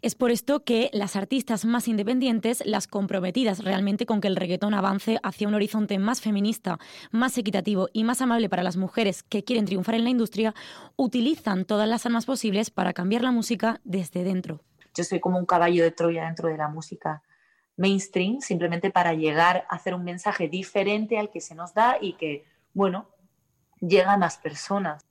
Es 0.03 0.15
por 0.15 0.31
esto 0.31 0.65
que 0.65 0.91
las 0.93 1.17
artistas 1.17 1.65
más 1.65 1.89
independientes, 1.89 2.63
las 2.67 2.87
comprometidas 2.87 3.65
realmente 3.65 4.07
con 4.07 4.21
que 4.21 4.29
el 4.29 4.37
reggaetón 4.37 4.75
avance 4.75 5.19
hacia 5.23 5.49
un 5.49 5.55
horizonte 5.55 5.99
más 5.99 6.21
feminista, 6.21 6.79
más 7.11 7.39
equitativo 7.39 7.89
y 7.93 8.05
más 8.05 8.21
amable 8.21 8.49
para 8.49 8.63
las 8.63 8.77
mujeres 8.77 9.23
que 9.23 9.45
quieren 9.45 9.65
triunfar 9.65 9.95
en 9.95 10.05
la 10.05 10.11
industria, 10.11 10.55
utilizan 10.97 11.65
todas 11.65 11.89
las 11.89 12.05
armas 12.07 12.27
posibles 12.27 12.71
para 12.71 12.93
cambiar 12.93 13.23
la 13.23 13.33
música 13.33 13.81
desde 13.85 14.25
dentro. 14.25 14.61
Yo 14.95 15.05
soy 15.05 15.21
como 15.21 15.39
un 15.39 15.47
caballo 15.47 15.83
de 15.83 15.91
Troya 15.91 16.27
dentro 16.27 16.49
de 16.49 16.57
la 16.57 16.69
música 16.69 17.23
mainstream, 17.77 18.41
simplemente 18.41 18.91
para 18.91 19.15
llegar 19.15 19.67
a 19.69 19.77
hacer 19.77 19.95
un 19.95 20.05
mensaje 20.05 20.49
diferente 20.49 21.19
al 21.19 21.31
que 21.31 21.41
se 21.41 21.55
nos 21.55 21.75
da 21.75 21.99
y 22.01 22.15
que, 22.15 22.45
bueno, 22.73 23.09
llega 23.81 24.13
a 24.13 24.19
más 24.19 24.39
personas. 24.39 25.05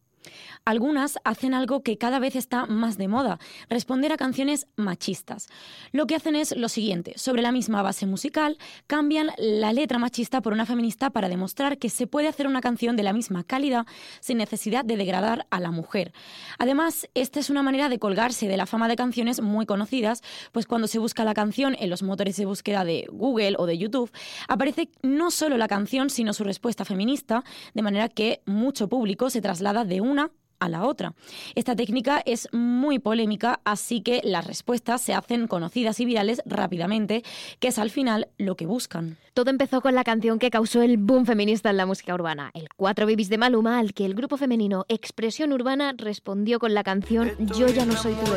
Algunas 0.65 1.19
hacen 1.25 1.53
algo 1.53 1.83
que 1.83 1.97
cada 1.97 2.19
vez 2.19 2.37
está 2.37 2.65
más 2.67 2.97
de 2.97 3.09
moda, 3.09 3.37
responder 3.67 4.13
a 4.13 4.17
canciones 4.17 4.67
machistas. 4.77 5.49
Lo 5.91 6.07
que 6.07 6.15
hacen 6.15 6.37
es 6.37 6.55
lo 6.55 6.69
siguiente, 6.69 7.17
sobre 7.17 7.41
la 7.41 7.51
misma 7.51 7.81
base 7.81 8.05
musical, 8.05 8.57
cambian 8.87 9.31
la 9.37 9.73
letra 9.73 9.99
machista 9.99 10.41
por 10.41 10.53
una 10.53 10.65
feminista 10.65 11.09
para 11.09 11.27
demostrar 11.27 11.77
que 11.77 11.89
se 11.89 12.07
puede 12.07 12.29
hacer 12.29 12.47
una 12.47 12.61
canción 12.61 12.95
de 12.95 13.03
la 13.03 13.11
misma 13.11 13.43
calidad 13.43 13.85
sin 14.21 14.37
necesidad 14.37 14.85
de 14.85 14.95
degradar 14.95 15.47
a 15.49 15.59
la 15.59 15.71
mujer. 15.71 16.13
Además, 16.57 17.09
esta 17.13 17.41
es 17.41 17.49
una 17.49 17.61
manera 17.61 17.89
de 17.89 17.99
colgarse 17.99 18.47
de 18.47 18.55
la 18.55 18.65
fama 18.65 18.87
de 18.87 18.95
canciones 18.95 19.41
muy 19.41 19.65
conocidas, 19.65 20.21
pues 20.53 20.65
cuando 20.65 20.87
se 20.87 20.97
busca 20.97 21.25
la 21.25 21.33
canción 21.33 21.75
en 21.77 21.89
los 21.89 22.03
motores 22.03 22.37
de 22.37 22.45
búsqueda 22.45 22.85
de 22.85 23.05
Google 23.11 23.55
o 23.57 23.65
de 23.65 23.77
YouTube, 23.77 24.13
aparece 24.47 24.89
no 25.01 25.29
solo 25.29 25.57
la 25.57 25.67
canción, 25.67 26.09
sino 26.09 26.31
su 26.31 26.45
respuesta 26.45 26.85
feminista, 26.85 27.43
de 27.73 27.81
manera 27.81 28.07
que 28.07 28.41
mucho 28.45 28.87
público 28.87 29.29
se 29.29 29.41
traslada 29.41 29.83
de 29.83 29.99
una 29.99 30.31
a 30.63 30.69
la 30.69 30.85
otra. 30.85 31.13
Esta 31.55 31.75
técnica 31.75 32.21
es 32.25 32.47
muy 32.51 32.99
polémica, 32.99 33.59
así 33.65 34.01
que 34.01 34.21
las 34.23 34.45
respuestas 34.47 35.01
se 35.01 35.13
hacen 35.13 35.47
conocidas 35.47 35.99
y 35.99 36.05
virales 36.05 36.41
rápidamente, 36.45 37.23
que 37.59 37.67
es 37.67 37.79
al 37.79 37.89
final 37.89 38.29
lo 38.37 38.55
que 38.55 38.65
buscan. 38.65 39.17
Todo 39.33 39.49
empezó 39.49 39.81
con 39.81 39.95
la 39.95 40.03
canción 40.03 40.39
que 40.39 40.51
causó 40.51 40.81
el 40.81 40.97
boom 40.97 41.25
feminista 41.25 41.69
en 41.69 41.77
la 41.77 41.85
música 41.85 42.13
urbana, 42.13 42.51
el 42.53 42.69
Cuatro 42.75 43.05
Bibis 43.05 43.29
de 43.29 43.37
Maluma, 43.37 43.79
al 43.79 43.93
que 43.93 44.05
el 44.05 44.13
grupo 44.13 44.37
femenino 44.37 44.85
Expresión 44.89 45.51
Urbana 45.53 45.93
respondió 45.97 46.59
con 46.59 46.73
la 46.73 46.83
canción 46.83 47.31
Yo 47.39 47.67
ya 47.67 47.85
no 47.85 47.93
soy 47.97 48.13
tu. 48.13 48.31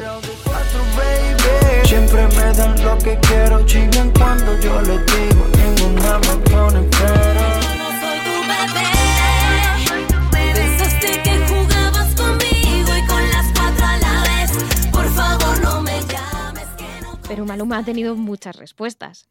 Siempre 1.87 2.27
me 2.29 2.53
dan 2.57 2.83
lo 2.83 2.99
que 2.99 3.19
quiero, 3.21 3.65
chingan 3.67 4.11
cuando 4.13 4.59
yo 4.61 4.81
les 4.83 5.05
digo, 5.07 5.47
ninguna 5.57 6.19
me 6.19 7.76
Pero 17.29 17.45
Maluma 17.45 17.79
ha 17.79 17.83
tenido 17.83 18.15
muchas 18.15 18.57
respuestas. 18.57 19.29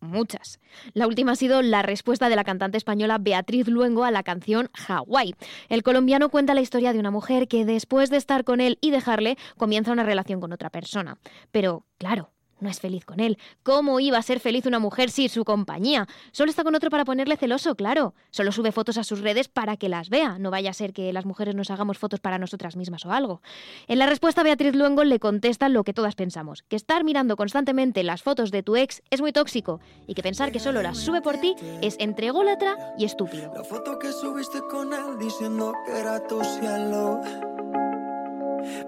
Muchas. 0.00 0.60
La 0.94 1.06
última 1.06 1.32
ha 1.32 1.36
sido 1.36 1.62
la 1.62 1.80
respuesta 1.80 2.28
de 2.28 2.36
la 2.36 2.44
cantante 2.44 2.76
española 2.76 3.18
Beatriz 3.18 3.68
Luengo 3.68 4.04
a 4.04 4.10
la 4.10 4.24
canción 4.24 4.68
Hawái. 4.74 5.34
El 5.68 5.84
colombiano 5.84 6.28
cuenta 6.28 6.54
la 6.54 6.60
historia 6.60 6.92
de 6.92 6.98
una 6.98 7.12
mujer 7.12 7.46
que 7.46 7.64
después 7.64 8.10
de 8.10 8.16
estar 8.16 8.42
con 8.42 8.60
él 8.60 8.78
y 8.80 8.90
dejarle 8.90 9.38
comienza 9.56 9.92
una 9.92 10.02
relación 10.02 10.40
con 10.40 10.52
otra 10.52 10.70
persona. 10.70 11.18
Pero, 11.52 11.86
claro, 11.98 12.31
no 12.62 12.70
es 12.70 12.80
feliz 12.80 13.04
con 13.04 13.20
él. 13.20 13.38
¿Cómo 13.62 14.00
iba 14.00 14.18
a 14.18 14.22
ser 14.22 14.40
feliz 14.40 14.66
una 14.66 14.78
mujer 14.78 15.10
sin 15.10 15.28
su 15.28 15.44
compañía? 15.44 16.06
Solo 16.30 16.50
está 16.50 16.64
con 16.64 16.74
otro 16.74 16.90
para 16.90 17.04
ponerle 17.04 17.36
celoso, 17.36 17.74
claro. 17.74 18.14
Solo 18.30 18.52
sube 18.52 18.72
fotos 18.72 18.96
a 18.96 19.04
sus 19.04 19.20
redes 19.20 19.48
para 19.48 19.76
que 19.76 19.88
las 19.88 20.08
vea. 20.08 20.38
No 20.38 20.50
vaya 20.50 20.70
a 20.70 20.74
ser 20.74 20.92
que 20.92 21.12
las 21.12 21.26
mujeres 21.26 21.54
nos 21.54 21.70
hagamos 21.70 21.98
fotos 21.98 22.20
para 22.20 22.38
nosotras 22.38 22.76
mismas 22.76 23.04
o 23.04 23.12
algo. 23.12 23.42
En 23.88 23.98
la 23.98 24.06
respuesta, 24.06 24.42
Beatriz 24.42 24.74
Luengo 24.74 25.04
le 25.04 25.18
contesta 25.18 25.68
lo 25.68 25.84
que 25.84 25.92
todas 25.92 26.14
pensamos: 26.14 26.62
que 26.62 26.76
estar 26.76 27.04
mirando 27.04 27.36
constantemente 27.36 28.02
las 28.02 28.22
fotos 28.22 28.50
de 28.50 28.62
tu 28.62 28.76
ex 28.76 29.02
es 29.10 29.20
muy 29.20 29.32
tóxico 29.32 29.80
y 30.06 30.14
que 30.14 30.22
pensar 30.22 30.52
que 30.52 30.60
solo 30.60 30.82
las 30.82 30.98
sube 30.98 31.20
por 31.20 31.38
ti 31.38 31.54
es 31.82 31.96
entre 31.98 32.28
ególatra 32.28 32.94
y 32.98 33.04
estúpido. 33.04 33.52
La 33.54 33.64
foto 33.64 33.98
que 33.98 34.12
subiste 34.12 34.60
con 34.70 34.92
él 34.92 35.18
diciendo 35.18 35.74
que 35.84 35.98
era 35.98 36.26
tu 36.26 36.42
cielo. 36.44 37.20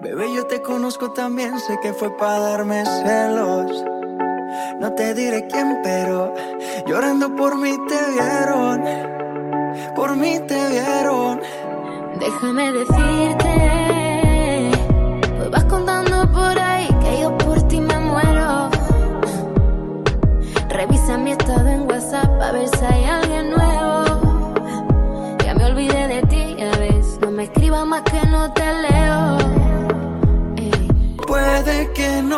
Bebé, 0.00 0.32
yo 0.32 0.46
te 0.46 0.62
conozco 0.62 1.12
también, 1.12 1.58
sé 1.58 1.78
que 1.82 1.92
fue 1.92 2.16
para 2.16 2.38
darme 2.38 2.84
celos. 2.84 3.84
No 4.78 4.92
te 4.94 5.14
diré 5.14 5.46
quién, 5.48 5.80
pero 5.82 6.32
llorando 6.86 7.34
por 7.34 7.56
mí 7.56 7.76
te 7.88 7.98
vieron. 8.12 8.84
Por 9.96 10.16
mí 10.16 10.38
te 10.46 10.68
vieron. 10.68 11.40
Déjame 12.20 12.72
decirte, 12.72 13.50
pues 15.36 15.50
vas 15.50 15.64
contando 15.64 16.30
por 16.30 16.58
ahí 16.58 16.88
que 17.02 17.22
yo 17.22 17.36
por 17.38 17.60
ti 17.68 17.80
me 17.80 17.98
muero. 17.98 18.70
Revisa 20.68 21.18
mi 21.18 21.32
estado 21.32 21.68
en 21.68 21.82
WhatsApp 21.90 22.40
a 22.40 22.52
ver 22.52 22.68
si 22.68 22.84
hay 22.84 23.04
alguien 23.04 23.53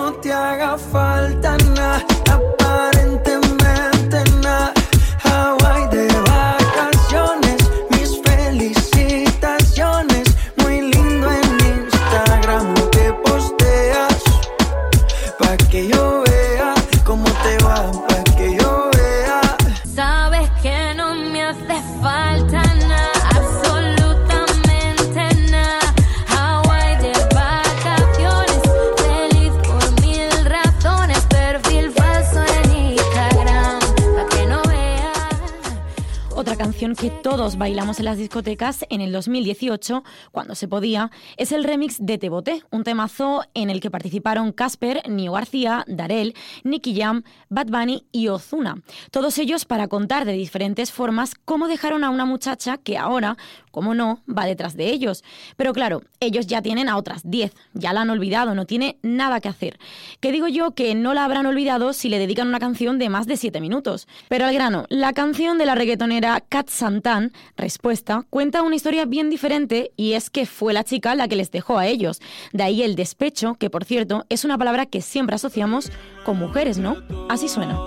no 0.06 0.12
te 0.20 0.32
haga 0.32 0.78
falta 0.78 1.56
nada, 1.75 2.00
aparentemente 2.30 4.22
nada. 4.40 4.72
Hawaii 5.25 5.88
de 5.88 6.06
vacaciones, 6.32 7.56
mis 7.90 8.10
felicitaciones. 8.22 10.25
Muy 10.58 10.76
lindo 10.92 11.26
en 11.40 11.50
Instagram 11.75 12.72
que 12.92 13.12
posteas. 13.25 14.22
Pa' 15.40 15.56
que 15.70 15.88
yo 15.88 16.22
vea 16.25 16.72
cómo 17.04 17.26
te 17.42 17.58
va, 17.64 17.78
pa' 18.08 18.22
que 18.36 18.48
yo 18.60 18.70
vea. 18.96 19.40
Sabes 19.92 20.48
que 20.62 20.94
no 20.94 21.06
me 21.32 21.42
hace 21.42 21.76
falta 22.00 22.62
nada, 22.62 22.85
que 36.94 37.10
todos 37.10 37.58
bailamos 37.58 37.98
en 37.98 38.04
las 38.04 38.18
discotecas 38.18 38.84
en 38.90 39.00
el 39.00 39.10
2018, 39.10 40.04
cuando 40.30 40.54
se 40.54 40.68
podía, 40.68 41.10
es 41.36 41.50
el 41.50 41.64
remix 41.64 41.96
de 41.98 42.18
Te 42.18 42.28
Boté, 42.28 42.62
un 42.70 42.84
temazo 42.84 43.42
en 43.54 43.70
el 43.70 43.80
que 43.80 43.90
participaron 43.90 44.52
Casper, 44.52 45.02
Nio 45.08 45.32
García, 45.32 45.84
Darel, 45.88 46.34
Nicky 46.62 46.94
Jam, 46.96 47.24
Bad 47.48 47.66
Bunny 47.66 48.06
y 48.12 48.28
Ozuna. 48.28 48.82
Todos 49.10 49.38
ellos 49.38 49.64
para 49.64 49.88
contar 49.88 50.26
de 50.26 50.34
diferentes 50.34 50.92
formas 50.92 51.34
cómo 51.44 51.66
dejaron 51.66 52.04
a 52.04 52.10
una 52.10 52.24
muchacha 52.24 52.76
que 52.76 52.98
ahora, 52.98 53.36
como 53.76 53.95
no, 53.95 54.23
va 54.26 54.47
detrás 54.47 54.75
de 54.75 54.88
ellos. 54.88 55.23
Pero 55.59 55.75
claro, 55.75 56.00
ellos 56.18 56.47
ya 56.47 56.62
tienen 56.62 56.88
a 56.88 56.97
otras 56.97 57.21
10, 57.28 57.52
ya 57.75 57.92
la 57.92 58.00
han 58.00 58.09
olvidado, 58.09 58.54
no 58.54 58.64
tiene 58.64 58.97
nada 59.02 59.38
que 59.42 59.50
hacer. 59.50 59.78
Que 60.21 60.33
digo 60.33 60.49
yo 60.49 60.71
que 60.71 60.95
no 60.95 61.12
la 61.12 61.26
habrán 61.26 61.45
olvidado 61.45 61.92
si 61.92 62.09
le 62.09 62.18
dedican 62.18 62.49
una 62.49 62.59
canción 62.59 62.99
de 62.99 63.11
más 63.11 63.26
de 63.26 63.37
7 63.37 63.61
minutos. 63.61 64.09
Pero 64.28 64.47
al 64.47 64.54
grano, 64.54 64.87
la 64.88 65.12
canción 65.12 65.59
de 65.59 65.66
la 65.66 65.75
reggaetonera 65.75 66.42
Kat 66.49 66.71
Santan, 66.71 67.33
Respuesta, 67.59 68.25
cuenta 68.30 68.62
una 68.62 68.76
historia 68.76 69.04
bien 69.04 69.28
diferente 69.28 69.92
y 69.95 70.14
es 70.14 70.30
que 70.30 70.47
fue 70.47 70.73
la 70.73 70.83
chica 70.83 71.14
la 71.14 71.28
que 71.28 71.37
les 71.37 71.50
dejó 71.50 71.76
a 71.76 71.87
ellos. 71.87 72.23
De 72.54 72.62
ahí 72.62 72.83
el 72.83 72.97
despecho, 72.97 73.56
que 73.56 73.68
por 73.68 73.85
cierto 73.85 74.25
es 74.30 74.47
una 74.47 74.56
palabra 74.56 74.87
que 74.87 75.02
siempre 75.02 75.37
asociamos 75.37 75.92
con 76.25 76.38
mujeres, 76.38 76.78
¿no? 76.78 76.97
Así 77.28 77.47
suena. 77.47 77.78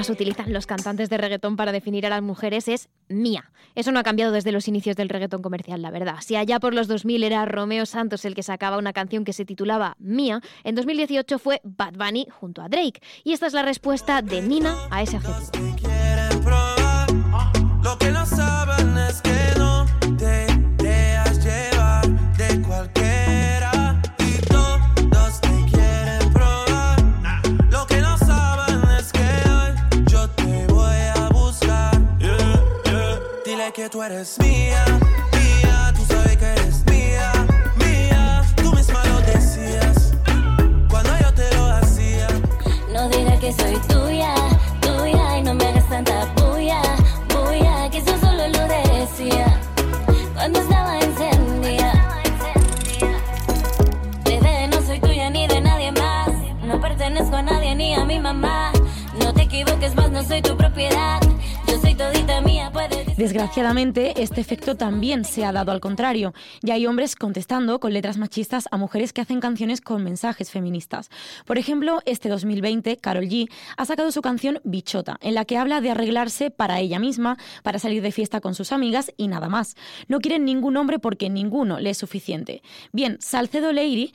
Más 0.00 0.08
utilizan 0.08 0.50
los 0.50 0.66
cantantes 0.66 1.10
de 1.10 1.18
reggaetón 1.18 1.56
para 1.56 1.72
definir 1.72 2.06
a 2.06 2.08
las 2.08 2.22
mujeres 2.22 2.68
es 2.68 2.88
mía. 3.08 3.52
Eso 3.74 3.92
no 3.92 4.00
ha 4.00 4.02
cambiado 4.02 4.32
desde 4.32 4.50
los 4.50 4.66
inicios 4.66 4.96
del 4.96 5.10
reggaetón 5.10 5.42
comercial, 5.42 5.82
la 5.82 5.90
verdad. 5.90 6.16
Si 6.22 6.36
allá 6.36 6.58
por 6.58 6.72
los 6.72 6.88
2000 6.88 7.22
era 7.22 7.44
Romeo 7.44 7.84
Santos 7.84 8.24
el 8.24 8.34
que 8.34 8.42
sacaba 8.42 8.78
una 8.78 8.94
canción 8.94 9.26
que 9.26 9.34
se 9.34 9.44
titulaba 9.44 9.96
Mía, 9.98 10.40
en 10.64 10.74
2018 10.74 11.38
fue 11.38 11.60
Bad 11.64 11.96
Bunny 11.98 12.26
junto 12.30 12.62
a 12.62 12.70
Drake. 12.70 13.02
Y 13.24 13.34
esta 13.34 13.46
es 13.46 13.52
la 13.52 13.62
respuesta 13.62 14.22
de 14.22 14.40
Nina 14.40 14.74
a 14.90 15.02
ese 15.02 15.18
adjetivo. 15.18 15.89
Tú 33.90 34.02
eres 34.02 34.38
mía, 34.38 34.84
mía. 35.32 35.92
Tú 35.96 36.04
sabes 36.06 36.36
que 36.36 36.44
eres 36.44 36.84
mía, 36.86 37.32
mía. 37.76 38.42
Tú 38.56 38.72
misma 38.72 39.04
lo 39.06 39.20
decías 39.22 40.12
cuando 40.88 41.10
yo 41.18 41.34
te 41.34 41.56
lo 41.56 41.66
hacía. 41.66 42.28
No 42.92 43.08
digas 43.08 43.40
que 43.40 43.52
soy 43.52 43.76
tuya, 43.88 44.09
Desgraciadamente, 63.20 64.22
este 64.22 64.40
efecto 64.40 64.78
también 64.78 65.26
se 65.26 65.44
ha 65.44 65.52
dado 65.52 65.72
al 65.72 65.80
contrario. 65.80 66.32
Ya 66.62 66.72
hay 66.72 66.86
hombres 66.86 67.16
contestando 67.16 67.78
con 67.78 67.92
letras 67.92 68.16
machistas 68.16 68.66
a 68.70 68.78
mujeres 68.78 69.12
que 69.12 69.20
hacen 69.20 69.40
canciones 69.40 69.82
con 69.82 70.02
mensajes 70.02 70.50
feministas. 70.50 71.10
Por 71.44 71.58
ejemplo, 71.58 72.00
este 72.06 72.30
2020, 72.30 72.96
Carol 72.96 73.24
G 73.24 73.50
ha 73.76 73.84
sacado 73.84 74.10
su 74.10 74.22
canción 74.22 74.62
Bichota, 74.64 75.18
en 75.20 75.34
la 75.34 75.44
que 75.44 75.58
habla 75.58 75.82
de 75.82 75.90
arreglarse 75.90 76.50
para 76.50 76.80
ella 76.80 76.98
misma, 76.98 77.36
para 77.62 77.78
salir 77.78 78.00
de 78.00 78.10
fiesta 78.10 78.40
con 78.40 78.54
sus 78.54 78.72
amigas 78.72 79.12
y 79.18 79.28
nada 79.28 79.50
más. 79.50 79.76
No 80.08 80.20
quieren 80.20 80.46
ningún 80.46 80.78
hombre 80.78 80.98
porque 80.98 81.28
ninguno 81.28 81.78
le 81.78 81.90
es 81.90 81.98
suficiente. 81.98 82.62
Bien, 82.90 83.18
Salcedo 83.20 83.70
Leiri 83.70 84.14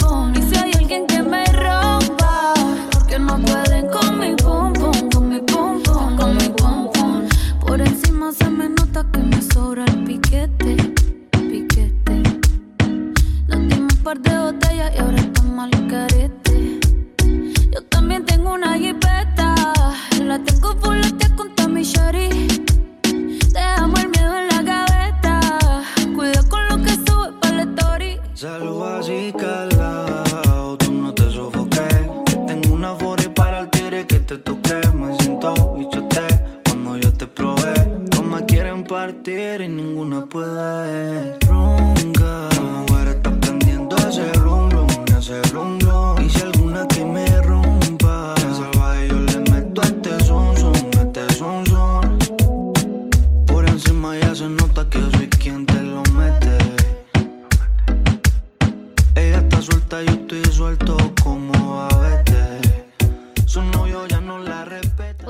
41 59.91 60.20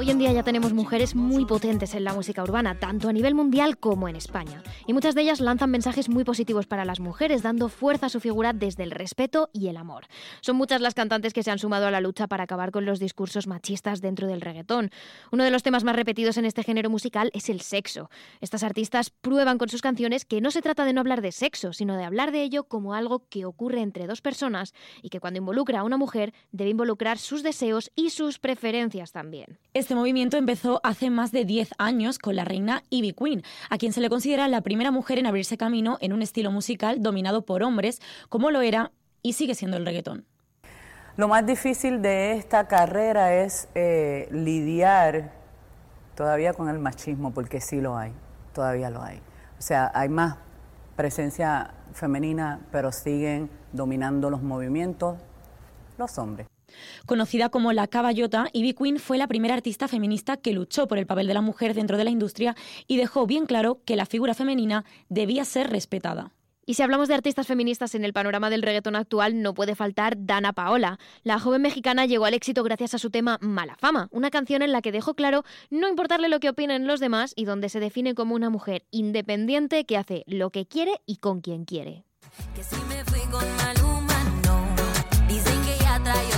Hoy 0.01 0.09
en 0.09 0.17
día 0.17 0.31
ya 0.31 0.41
tenemos 0.41 0.73
mujeres 0.73 1.13
muy 1.13 1.45
potentes 1.45 1.93
en 1.93 2.03
la 2.03 2.15
música 2.15 2.41
urbana, 2.41 2.73
tanto 2.73 3.07
a 3.07 3.13
nivel 3.13 3.35
mundial 3.35 3.77
como 3.77 4.09
en 4.09 4.15
España. 4.15 4.63
Y 4.87 4.93
muchas 4.93 5.13
de 5.13 5.21
ellas 5.21 5.39
lanzan 5.39 5.69
mensajes 5.69 6.09
muy 6.09 6.23
positivos 6.23 6.65
para 6.65 6.85
las 6.85 6.99
mujeres, 6.99 7.43
dando 7.43 7.69
fuerza 7.69 8.07
a 8.07 8.09
su 8.09 8.19
figura 8.19 8.51
desde 8.51 8.81
el 8.81 8.89
respeto 8.89 9.51
y 9.53 9.67
el 9.67 9.77
amor. 9.77 10.07
Son 10.41 10.55
muchas 10.55 10.81
las 10.81 10.95
cantantes 10.95 11.33
que 11.33 11.43
se 11.43 11.51
han 11.51 11.59
sumado 11.59 11.85
a 11.85 11.91
la 11.91 12.01
lucha 12.01 12.25
para 12.25 12.45
acabar 12.45 12.71
con 12.71 12.83
los 12.83 12.99
discursos 12.99 13.45
machistas 13.45 14.01
dentro 14.01 14.25
del 14.25 14.41
reggaetón. 14.41 14.89
Uno 15.31 15.43
de 15.43 15.51
los 15.51 15.61
temas 15.61 15.83
más 15.83 15.95
repetidos 15.95 16.35
en 16.37 16.45
este 16.45 16.63
género 16.63 16.89
musical 16.89 17.29
es 17.35 17.47
el 17.49 17.61
sexo. 17.61 18.09
Estas 18.39 18.63
artistas 18.63 19.11
prueban 19.11 19.59
con 19.59 19.69
sus 19.69 19.83
canciones 19.83 20.25
que 20.25 20.41
no 20.41 20.49
se 20.49 20.63
trata 20.63 20.83
de 20.83 20.93
no 20.93 21.01
hablar 21.01 21.21
de 21.21 21.31
sexo, 21.31 21.73
sino 21.73 21.95
de 21.95 22.05
hablar 22.05 22.31
de 22.31 22.41
ello 22.41 22.63
como 22.63 22.95
algo 22.95 23.27
que 23.29 23.45
ocurre 23.45 23.81
entre 23.81 24.07
dos 24.07 24.21
personas 24.21 24.73
y 25.03 25.09
que 25.09 25.19
cuando 25.19 25.37
involucra 25.37 25.81
a 25.81 25.83
una 25.83 25.97
mujer 25.97 26.33
debe 26.51 26.71
involucrar 26.71 27.19
sus 27.19 27.43
deseos 27.43 27.91
y 27.95 28.09
sus 28.09 28.39
preferencias 28.39 29.11
también. 29.11 29.59
Este 29.75 29.90
movimiento 29.95 30.37
empezó 30.37 30.79
hace 30.83 31.09
más 31.09 31.31
de 31.31 31.45
10 31.45 31.71
años 31.77 32.19
con 32.19 32.35
la 32.35 32.45
reina 32.45 32.83
Ivy 32.89 33.13
Queen, 33.13 33.43
a 33.69 33.77
quien 33.77 33.93
se 33.93 34.01
le 34.01 34.09
considera 34.09 34.47
la 34.47 34.61
primera 34.61 34.91
mujer 34.91 35.19
en 35.19 35.25
abrirse 35.25 35.57
camino 35.57 35.97
en 36.01 36.13
un 36.13 36.21
estilo 36.21 36.51
musical 36.51 37.01
dominado 37.01 37.43
por 37.43 37.63
hombres, 37.63 38.01
como 38.29 38.51
lo 38.51 38.61
era 38.61 38.91
y 39.21 39.33
sigue 39.33 39.55
siendo 39.55 39.77
el 39.77 39.85
reggaetón. 39.85 40.25
Lo 41.17 41.27
más 41.27 41.45
difícil 41.45 42.01
de 42.01 42.33
esta 42.33 42.67
carrera 42.67 43.35
es 43.35 43.67
eh, 43.75 44.27
lidiar 44.31 45.31
todavía 46.15 46.53
con 46.53 46.69
el 46.69 46.79
machismo, 46.79 47.33
porque 47.33 47.61
sí 47.61 47.81
lo 47.81 47.97
hay, 47.97 48.13
todavía 48.53 48.89
lo 48.89 49.01
hay. 49.01 49.17
O 49.59 49.61
sea, 49.61 49.91
hay 49.93 50.09
más 50.09 50.37
presencia 50.95 51.73
femenina, 51.93 52.59
pero 52.71 52.91
siguen 52.91 53.49
dominando 53.73 54.29
los 54.29 54.41
movimientos 54.41 55.17
los 55.97 56.17
hombres. 56.17 56.50
Conocida 57.05 57.49
como 57.49 57.73
la 57.73 57.87
caballota, 57.87 58.47
Ivy 58.53 58.73
Queen 58.73 58.99
fue 58.99 59.17
la 59.17 59.27
primera 59.27 59.53
artista 59.53 59.87
feminista 59.87 60.37
que 60.37 60.53
luchó 60.53 60.87
por 60.87 60.97
el 60.97 61.07
papel 61.07 61.27
de 61.27 61.33
la 61.33 61.41
mujer 61.41 61.73
dentro 61.73 61.97
de 61.97 62.03
la 62.03 62.09
industria 62.09 62.55
y 62.87 62.97
dejó 62.97 63.25
bien 63.25 63.45
claro 63.45 63.81
que 63.85 63.95
la 63.95 64.05
figura 64.05 64.33
femenina 64.33 64.85
debía 65.09 65.45
ser 65.45 65.69
respetada. 65.69 66.33
Y 66.65 66.75
si 66.75 66.83
hablamos 66.83 67.07
de 67.07 67.15
artistas 67.15 67.47
feministas 67.47 67.95
en 67.95 68.05
el 68.05 68.13
panorama 68.13 68.49
del 68.49 68.61
reggaetón 68.61 68.95
actual, 68.95 69.41
no 69.41 69.53
puede 69.53 69.75
faltar 69.75 70.15
Dana 70.17 70.53
Paola. 70.53 70.99
La 71.23 71.39
joven 71.39 71.63
mexicana 71.63 72.05
llegó 72.05 72.25
al 72.25 72.35
éxito 72.35 72.63
gracias 72.63 72.93
a 72.93 72.99
su 72.99 73.09
tema 73.09 73.39
Mala 73.41 73.75
Fama, 73.77 74.07
una 74.11 74.29
canción 74.29 74.61
en 74.61 74.71
la 74.71 74.81
que 74.81 74.91
dejó 74.91 75.15
claro 75.15 75.43
no 75.69 75.89
importarle 75.89 76.29
lo 76.29 76.39
que 76.39 76.49
opinen 76.49 76.87
los 76.87 76.99
demás 76.99 77.33
y 77.35 77.45
donde 77.45 77.69
se 77.69 77.79
define 77.79 78.13
como 78.13 78.35
una 78.35 78.49
mujer 78.49 78.85
independiente 78.91 79.85
que 79.85 79.97
hace 79.97 80.23
lo 80.27 80.51
que 80.51 80.67
quiere 80.67 81.01
y 81.05 81.17
con 81.17 81.41
quien 81.41 81.65
quiere. 81.65 82.05
Que 82.55 82.63
si 82.63 82.75
me 82.87 83.03
fui 83.05 83.19
con 83.31 83.41
que 83.41 83.80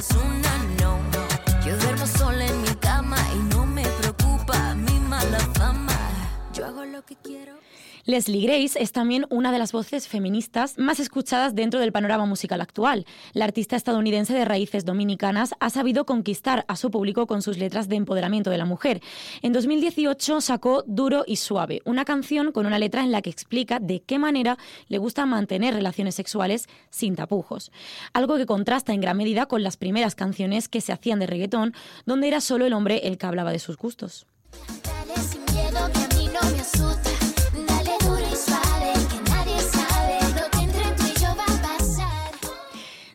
trae 0.08 0.20
Ozuna, 0.20 0.58
no. 0.82 1.00
Yo 1.66 1.78
duermo 1.78 2.06
sola 2.08 2.46
en 2.46 2.62
mi 2.62 2.76
cama 2.76 3.18
y 3.36 3.56
no 3.56 3.66
me 3.66 3.84
preocupa 3.84 4.76
mi 4.76 5.00
mala 5.00 5.40
fama. 5.54 5.98
Yo 6.54 6.66
hago 6.66 6.86
lo 6.86 7.04
que 7.04 7.16
quiero. 7.16 7.54
Leslie 8.06 8.46
Grace 8.46 8.82
es 8.82 8.92
también 8.92 9.26
una 9.30 9.54
de 9.54 9.60
las 9.60 9.72
voces 9.72 10.10
feministas 10.10 10.78
más 10.78 11.00
escuchadas 11.00 11.56
dentro 11.56 11.80
del 11.80 11.94
panorama 11.94 12.26
musical 12.26 12.60
actual. 12.60 13.06
La 13.32 13.46
artista 13.46 13.78
estadounidense 13.78 14.34
de 14.34 14.44
raíces 14.44 14.84
dominicanas 14.84 15.56
ha 15.62 15.70
sabido 15.70 16.06
conquistar 16.06 16.66
a 16.68 16.76
su 16.76 16.92
público 16.92 17.28
con 17.28 17.42
sus 17.42 17.58
letras 17.58 17.88
de 17.88 17.96
empoderamiento 17.96 18.50
de 18.50 18.58
la 18.58 18.66
mujer. 18.66 19.02
En 19.42 19.54
2018 19.54 20.42
sacó 20.42 20.84
Duro 20.86 21.24
y 21.26 21.38
Suave, 21.38 21.82
una 21.86 22.04
canción 22.04 22.52
con 22.52 22.66
una 22.66 22.78
letra 22.78 23.04
en 23.04 23.12
la 23.14 23.22
que 23.22 23.30
explica 23.30 23.80
de 23.80 24.02
qué 24.02 24.20
manera 24.20 24.58
le 24.90 24.98
gusta 24.98 25.26
mantener 25.26 25.74
relaciones 25.74 26.16
sexuales 26.16 26.68
sin 26.90 27.16
tapujos. 27.16 27.72
Algo 28.12 28.36
que 28.36 28.46
contrasta 28.46 28.92
en 28.92 29.00
gran 29.00 29.16
medida 29.16 29.46
con 29.46 29.64
las 29.64 29.78
primeras 29.78 30.14
canciones 30.14 30.68
que 30.68 30.82
se 30.82 30.92
hacían 30.92 31.20
de 31.20 31.28
reggaetón, 31.28 31.74
donde 32.06 32.28
era 32.28 32.42
solo 32.42 32.66
el 32.66 32.74
hombre 32.74 33.08
el 33.08 33.18
que 33.18 33.28
hablaba 33.28 33.54
de 33.54 33.60
sus 33.60 33.78
gustos. 33.78 34.26
Sin 35.32 35.46
miedo 35.56 35.90
que 35.94 36.00
a 36.00 36.20
mí 36.20 36.28
no 36.28 36.52
me 36.52 36.60
asusta. 36.60 37.23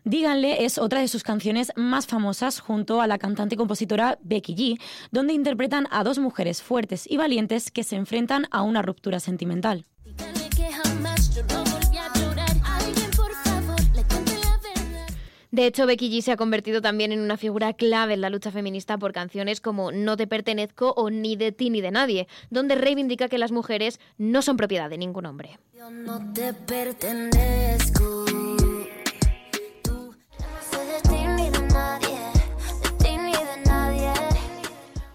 Díganle 0.08 0.64
es 0.64 0.78
otra 0.78 1.02
de 1.02 1.08
sus 1.08 1.22
canciones 1.22 1.70
más 1.76 2.06
famosas 2.06 2.60
junto 2.60 3.02
a 3.02 3.06
la 3.06 3.18
cantante 3.18 3.56
y 3.56 3.58
compositora 3.58 4.18
Becky 4.22 4.54
G, 4.54 4.80
donde 5.10 5.34
interpretan 5.34 5.86
a 5.90 6.02
dos 6.02 6.18
mujeres 6.18 6.62
fuertes 6.62 7.04
y 7.06 7.18
valientes 7.18 7.70
que 7.70 7.84
se 7.84 7.96
enfrentan 7.96 8.46
a 8.50 8.62
una 8.62 8.80
ruptura 8.80 9.20
sentimental. 9.20 9.84
De 15.50 15.66
hecho, 15.66 15.84
Becky 15.84 16.10
G 16.10 16.22
se 16.22 16.32
ha 16.32 16.36
convertido 16.38 16.80
también 16.80 17.12
en 17.12 17.20
una 17.20 17.36
figura 17.36 17.74
clave 17.74 18.14
en 18.14 18.22
la 18.22 18.30
lucha 18.30 18.50
feminista 18.50 18.96
por 18.96 19.12
canciones 19.12 19.60
como 19.60 19.92
No 19.92 20.16
te 20.16 20.26
pertenezco 20.26 20.94
o 20.96 21.10
Ni 21.10 21.36
de 21.36 21.52
ti 21.52 21.68
ni 21.68 21.82
de 21.82 21.90
nadie, 21.90 22.28
donde 22.48 22.76
reivindica 22.76 23.28
que 23.28 23.36
las 23.36 23.52
mujeres 23.52 24.00
no 24.16 24.40
son 24.40 24.56
propiedad 24.56 24.88
de 24.88 24.96
ningún 24.96 25.26
hombre. 25.26 25.58
Yo 25.76 25.90
no 25.90 26.32
te 26.32 26.54
pertenezco. 26.54 28.47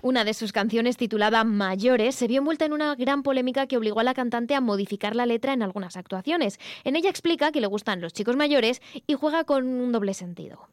Una 0.04 0.26
de 0.26 0.34
sus 0.34 0.52
canciones, 0.52 0.98
titulada 0.98 1.46
Mayores, 1.46 2.16
se 2.16 2.28
vio 2.28 2.40
envuelta 2.40 2.66
en 2.66 2.74
una 2.74 2.94
gran 2.96 3.24
polémica 3.24 3.68
que 3.68 3.78
obligó 3.78 4.02
a 4.02 4.04
la 4.04 4.14
cantante 4.14 4.54
a 4.54 4.60
modificar 4.60 5.16
la 5.16 5.26
letra 5.26 5.54
en 5.54 5.64
algunas 5.64 5.96
actuaciones. 5.96 6.60
En 6.84 6.98
ella 6.98 7.10
explica 7.10 7.54
que 7.54 7.62
le 7.62 7.68
gustan 7.68 8.02
los 8.02 8.12
chicos 8.12 8.36
mayores 8.36 8.82
y 9.08 9.14
juega 9.14 9.46
con 9.46 9.66
un 9.66 9.94
doble 9.94 10.14
sentido. 10.14 10.68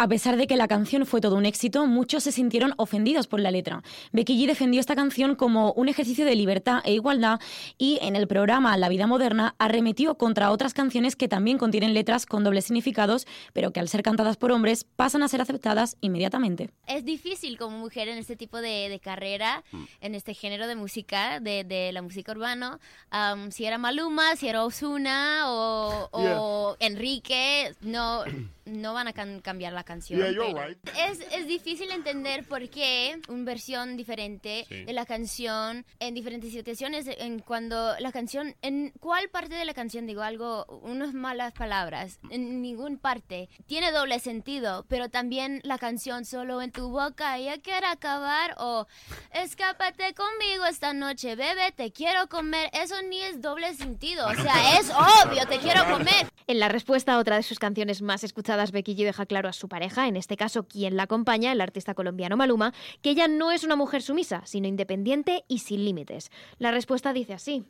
A 0.00 0.06
pesar 0.06 0.36
de 0.36 0.46
que 0.46 0.56
la 0.56 0.68
canción 0.68 1.04
fue 1.06 1.20
todo 1.20 1.34
un 1.34 1.44
éxito, 1.44 1.84
muchos 1.88 2.22
se 2.22 2.30
sintieron 2.30 2.72
ofendidos 2.76 3.26
por 3.26 3.40
la 3.40 3.50
letra. 3.50 3.82
Becky 4.12 4.40
G 4.40 4.46
defendió 4.46 4.78
esta 4.78 4.94
canción 4.94 5.34
como 5.34 5.72
un 5.72 5.88
ejercicio 5.88 6.24
de 6.24 6.36
libertad 6.36 6.82
e 6.84 6.92
igualdad 6.92 7.40
y 7.78 7.98
en 8.00 8.14
el 8.14 8.28
programa 8.28 8.76
La 8.76 8.88
vida 8.88 9.08
moderna 9.08 9.56
arremetió 9.58 10.14
contra 10.14 10.52
otras 10.52 10.72
canciones 10.72 11.16
que 11.16 11.26
también 11.26 11.58
contienen 11.58 11.94
letras 11.94 12.26
con 12.26 12.44
dobles 12.44 12.66
significados, 12.66 13.26
pero 13.52 13.72
que 13.72 13.80
al 13.80 13.88
ser 13.88 14.04
cantadas 14.04 14.36
por 14.36 14.52
hombres 14.52 14.84
pasan 14.84 15.24
a 15.24 15.28
ser 15.28 15.40
aceptadas 15.40 15.96
inmediatamente. 16.00 16.70
Es 16.86 17.04
difícil 17.04 17.58
como 17.58 17.76
mujer 17.78 18.06
en 18.06 18.18
este 18.18 18.36
tipo 18.36 18.60
de, 18.60 18.88
de 18.88 19.00
carrera, 19.00 19.64
en 20.00 20.14
este 20.14 20.32
género 20.32 20.68
de 20.68 20.76
música, 20.76 21.40
de, 21.40 21.64
de 21.64 21.90
la 21.90 22.02
música 22.02 22.30
urbana. 22.30 22.78
Am, 23.10 23.50
si 23.50 23.64
era 23.64 23.78
Maluma, 23.78 24.36
si 24.36 24.46
era 24.46 24.64
Ozuna 24.64 25.46
o, 25.46 26.08
o 26.12 26.76
Enrique, 26.78 27.74
no, 27.80 28.22
no 28.68 28.94
van 28.94 29.08
a 29.08 29.12
can- 29.12 29.40
cambiar 29.40 29.72
la 29.72 29.84
canción. 29.84 30.20
Yeah, 30.20 30.30
you're 30.30 30.52
pero 30.52 30.68
right. 30.68 30.78
es, 31.10 31.20
es 31.32 31.46
difícil 31.46 31.90
entender 31.90 32.44
por 32.46 32.68
qué 32.70 33.20
una 33.28 33.44
versión 33.44 33.96
diferente 33.96 34.66
Sí. 34.68 34.84
de 34.84 34.92
la 34.92 35.06
canción 35.06 35.84
en 36.00 36.14
diferentes 36.14 36.52
situaciones, 36.52 37.06
en 37.18 37.40
cuando 37.40 37.94
la 37.98 38.12
canción, 38.12 38.54
en 38.62 38.92
cuál 39.00 39.28
parte 39.30 39.54
de 39.54 39.64
la 39.64 39.74
canción 39.74 40.06
digo 40.06 40.22
algo, 40.22 40.66
unas 40.82 41.14
malas 41.14 41.52
palabras, 41.52 42.18
en 42.30 42.62
ningún 42.62 42.98
parte. 42.98 43.48
Tiene 43.66 43.92
doble 43.92 44.18
sentido, 44.20 44.84
pero 44.88 45.08
también 45.08 45.60
la 45.64 45.78
canción 45.78 46.24
solo 46.24 46.60
en 46.62 46.72
tu 46.72 46.88
boca, 46.90 47.38
ya 47.38 47.58
quiero 47.60 47.86
acabar 47.88 48.54
o 48.58 48.86
escápate 49.32 50.14
conmigo 50.14 50.64
esta 50.66 50.92
noche, 50.92 51.36
bebé, 51.36 51.72
te 51.74 51.92
quiero 51.92 52.28
comer. 52.28 52.70
Eso 52.72 53.00
ni 53.02 53.20
es 53.20 53.40
doble 53.40 53.74
sentido, 53.74 54.26
o 54.26 54.34
sea, 54.34 54.78
es 54.78 54.90
obvio, 54.90 55.46
te 55.46 55.58
quiero 55.58 55.84
comer. 55.90 56.26
En 56.46 56.60
la 56.60 56.68
respuesta 56.68 57.12
a 57.14 57.18
otra 57.18 57.36
de 57.36 57.42
sus 57.42 57.58
canciones 57.58 58.00
más 58.00 58.24
escuchadas, 58.24 58.57
Becky 58.66 58.94
G 58.94 59.04
deja 59.04 59.26
claro 59.26 59.48
a 59.48 59.52
su 59.52 59.68
pareja, 59.68 60.08
en 60.08 60.16
este 60.16 60.36
caso 60.36 60.66
quien 60.66 60.96
la 60.96 61.04
acompaña, 61.04 61.52
el 61.52 61.60
artista 61.60 61.94
colombiano 61.94 62.36
Maluma, 62.36 62.74
que 63.02 63.10
ella 63.10 63.28
no 63.28 63.50
es 63.50 63.64
una 63.64 63.76
mujer 63.76 64.02
sumisa, 64.02 64.42
sino 64.44 64.68
independiente 64.68 65.44
y 65.48 65.60
sin 65.60 65.84
límites. 65.84 66.30
La 66.58 66.70
respuesta 66.70 67.12
dice 67.12 67.34
así. 67.34 67.64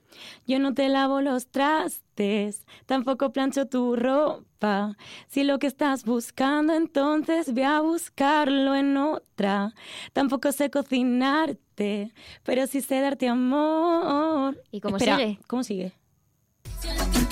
Yo 0.47 0.59
no 0.59 0.75
te 0.75 0.89
lavo 0.89 1.21
los 1.21 1.49
trastes, 1.49 2.67
tampoco 2.87 3.33
plancho 3.33 3.67
tu 3.67 3.97
ropa. 3.97 4.97
Si 5.29 5.45
lo 5.45 5.59
que 5.59 5.67
estás 5.67 6.05
buscando, 6.05 6.75
entonces 6.75 7.55
ve 7.55 7.65
a 7.65 7.81
buscarlo 7.81 8.75
en 8.75 8.97
otra. 8.97 9.75
Tampoco 10.13 10.53
sé 10.53 10.71
cocinarte, 10.71 12.13
pero 12.43 12.67
sí 12.67 12.81
sé 12.81 13.01
darte 13.01 13.29
amor. 13.29 14.61
¿Y 14.71 14.81
cómo 14.81 14.97
Espera, 14.97 15.17
sigue? 15.17 15.39
¿Cómo 15.47 15.63
sigue? 15.63 15.93
Si 16.81 17.28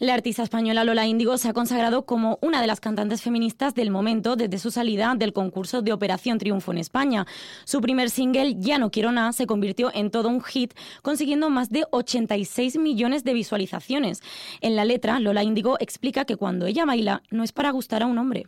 La 0.00 0.14
artista 0.14 0.42
española 0.42 0.82
Lola 0.82 1.06
Índigo 1.06 1.36
se 1.36 1.50
ha 1.50 1.52
consagrado 1.52 2.06
como 2.06 2.38
una 2.40 2.62
de 2.62 2.66
las 2.66 2.80
cantantes 2.80 3.20
feministas 3.20 3.74
del 3.74 3.90
momento 3.90 4.34
desde 4.34 4.58
su 4.58 4.70
salida 4.70 5.14
del 5.14 5.34
concurso 5.34 5.82
de 5.82 5.92
Operación 5.92 6.38
Triunfo 6.38 6.72
en 6.72 6.78
España. 6.78 7.26
Su 7.66 7.82
primer 7.82 8.08
single, 8.08 8.56
Ya 8.58 8.78
no 8.78 8.90
quiero 8.90 9.12
nada, 9.12 9.34
se 9.34 9.46
convirtió 9.46 9.90
en 9.92 10.10
todo 10.10 10.30
un 10.30 10.42
hit, 10.42 10.72
consiguiendo 11.02 11.50
más 11.50 11.68
de 11.68 11.84
86 11.90 12.78
millones 12.78 13.24
de 13.24 13.34
visualizaciones. 13.34 14.22
En 14.62 14.74
la 14.74 14.86
letra, 14.86 15.20
Lola 15.20 15.42
Índigo 15.42 15.76
explica 15.80 16.24
que 16.24 16.36
cuando 16.36 16.64
ella 16.64 16.86
baila 16.86 17.22
no 17.30 17.44
es 17.44 17.52
para 17.52 17.70
gustar 17.70 18.02
a 18.02 18.06
un 18.06 18.16
hombre. 18.16 18.46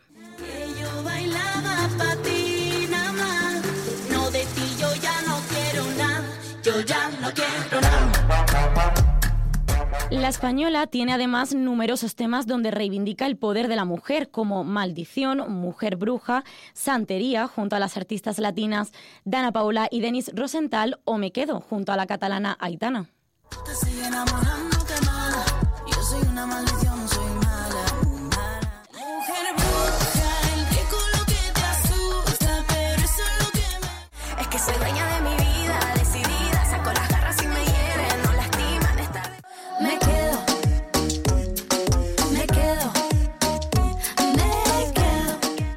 La 10.13 10.29
española 10.29 10.85
tiene 10.85 11.11
además 11.11 11.55
numerosos 11.55 12.15
temas 12.15 12.45
donde 12.45 12.69
reivindica 12.69 13.25
el 13.25 13.35
poder 13.35 13.67
de 13.67 13.75
la 13.75 13.83
mujer, 13.83 14.29
como 14.29 14.63
Maldición, 14.63 15.51
Mujer 15.51 15.95
Bruja, 15.95 16.43
Santería, 16.73 17.47
junto 17.47 17.75
a 17.75 17.79
las 17.79 17.97
artistas 17.97 18.37
latinas 18.37 18.91
Dana 19.25 19.51
Paola 19.51 19.87
y 19.89 20.01
Denis 20.01 20.29
Rosenthal, 20.35 20.99
o 21.03 21.17
Me 21.17 21.31
Quedo, 21.31 21.61
junto 21.61 21.91
a 21.91 21.97
la 21.97 22.05
catalana 22.05 22.55
Aitana. 22.59 23.09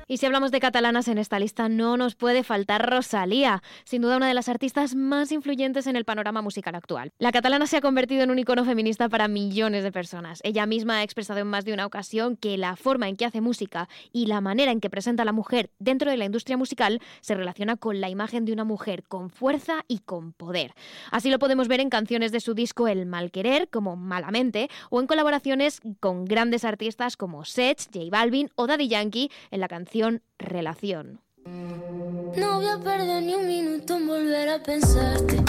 Y 0.09 0.19
si 0.19 0.27
hablamos 0.27 0.53
de 0.53 0.61
catalanas 0.61 1.09
en 1.09 1.19
esta 1.19 1.41
lista, 1.41 1.69
no 1.69 1.97
nos 1.97 2.15
puede 2.15 2.45
faltar 2.45 2.89
Rosalía, 2.89 3.65
sin 3.83 4.03
duda 4.03 4.19
una 4.19 4.29
de 4.29 4.35
las 4.35 4.49
artistas 4.49 4.95
más 4.95 5.33
influyentes 5.33 5.89
en 5.89 5.97
el 5.97 6.05
panorama 6.05 6.43
musical 6.43 6.77
actual. 6.77 7.13
La 7.19 7.33
catalana 7.33 7.67
se 7.67 7.79
ha 7.79 7.81
convertido 7.81 8.23
en 8.23 8.31
un 8.31 8.39
icono 8.39 8.65
feminista 8.65 9.09
para 9.09 9.27
millones 9.27 9.83
de 9.83 9.91
personas. 9.91 10.39
Ella 10.45 10.65
misma 10.65 10.99
ha 10.99 11.03
expresado 11.03 11.41
en 11.41 11.49
más 11.49 11.65
de 11.65 11.73
una 11.73 11.87
ocasión 11.87 12.37
que 12.37 12.57
la 12.57 12.77
forma 12.77 13.09
en 13.09 13.17
que 13.17 13.25
hace 13.25 13.41
música 13.41 13.89
y 14.13 14.27
la 14.27 14.41
manera 14.41 14.71
en 14.71 14.79
que 14.79 14.91
presenta 14.91 15.23
a 15.23 15.27
la 15.27 15.33
mujer 15.33 15.71
dentro 15.81 16.09
de 16.09 16.19
la 16.19 16.25
industria 16.25 16.57
musical 16.57 17.01
se 17.21 17.35
relaciona 17.35 17.77
con 17.77 18.01
la 18.01 18.09
imagen 18.09 18.45
de 18.45 18.53
una 18.53 18.63
mujer 18.63 19.03
con 19.03 19.29
fuerza 19.29 19.85
y 19.89 19.99
con 19.99 20.33
poder. 20.33 20.73
Así 21.11 21.31
lo 21.31 21.41
podemos 21.41 21.67
ver 21.67 21.81
en 21.81 21.91
canciones 21.91 22.31
de 22.31 22.39
su 22.39 22.55
disco 22.55 22.87
El 22.87 23.07
Malquerer, 23.07 23.69
como 23.71 23.97
Malamente, 23.97 24.71
o 24.89 25.01
en 25.01 25.09
colaboraciones 25.09 25.81
con 25.99 26.27
grandes 26.27 26.65
artistas 26.65 27.17
como 27.17 27.45
Sech, 27.45 27.81
J 27.93 28.07
Balvin 28.09 28.51
o 28.55 28.69
Daddy 28.69 28.87
Yankee 28.87 29.33
en 29.51 29.59
la 29.59 29.67
canción 29.67 29.96
Relación. 30.39 31.23
No 31.47 32.57
voy 32.57 32.67
a 32.67 32.79
perder 32.79 33.23
ni 33.23 33.35
un 33.35 33.47
minuto 33.47 33.97
en 33.97 34.07
volver 34.07 34.49
a 34.51 34.63
pensarte 34.63 35.43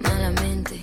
malamente. 0.00 0.80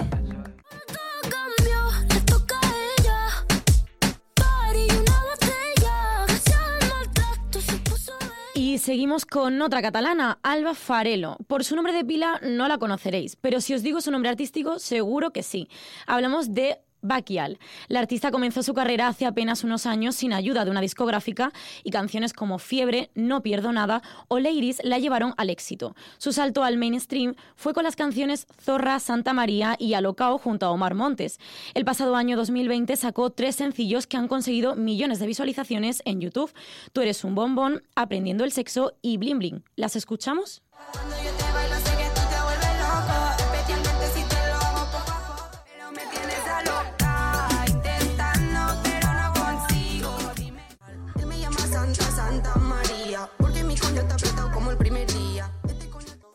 Y 8.55 8.79
seguimos 8.79 9.25
con 9.25 9.61
otra 9.61 9.81
catalana, 9.81 10.39
Alba 10.41 10.73
Farelo. 10.73 11.37
Por 11.47 11.63
su 11.63 11.75
nombre 11.75 11.93
de 11.93 12.03
pila 12.03 12.39
no 12.41 12.67
la 12.67 12.79
conoceréis, 12.79 13.35
pero 13.35 13.61
si 13.61 13.75
os 13.75 13.83
digo 13.83 14.01
su 14.01 14.09
nombre 14.09 14.29
artístico, 14.31 14.79
seguro 14.79 15.31
que 15.31 15.43
sí. 15.43 15.67
Hablamos 16.07 16.53
de 16.53 16.79
Baquial. 17.01 17.59
La 17.87 17.99
artista 17.99 18.31
comenzó 18.31 18.63
su 18.63 18.73
carrera 18.73 19.07
hace 19.07 19.25
apenas 19.25 19.63
unos 19.63 19.85
años 19.85 20.15
sin 20.15 20.33
ayuda 20.33 20.65
de 20.65 20.71
una 20.71 20.81
discográfica 20.81 21.51
y 21.83 21.91
canciones 21.91 22.33
como 22.33 22.59
Fiebre, 22.59 23.09
No 23.15 23.41
pierdo 23.41 23.71
nada 23.71 24.01
o 24.27 24.39
Ladies 24.39 24.81
la 24.83 24.99
llevaron 24.99 25.33
al 25.37 25.49
éxito. 25.49 25.95
Su 26.17 26.33
salto 26.33 26.63
al 26.63 26.77
mainstream 26.77 27.35
fue 27.55 27.73
con 27.73 27.83
las 27.83 27.95
canciones 27.95 28.47
Zorra, 28.61 28.99
Santa 28.99 29.33
María 29.33 29.75
y 29.79 29.93
Alocao 29.93 30.37
junto 30.37 30.65
a 30.65 30.71
Omar 30.71 30.95
Montes. 30.95 31.39
El 31.73 31.85
pasado 31.85 32.15
año 32.15 32.37
2020 32.37 32.95
sacó 32.95 33.29
tres 33.29 33.55
sencillos 33.55 34.07
que 34.07 34.17
han 34.17 34.27
conseguido 34.27 34.75
millones 34.75 35.19
de 35.19 35.27
visualizaciones 35.27 36.01
en 36.05 36.21
YouTube. 36.21 36.53
Tú 36.93 37.01
eres 37.01 37.23
un 37.23 37.35
bombón, 37.35 37.83
Aprendiendo 37.95 38.43
el 38.43 38.51
sexo 38.51 38.93
y 39.01 39.17
Bling 39.17 39.39
Bling. 39.39 39.63
¿Las 39.75 39.95
escuchamos? 39.95 40.63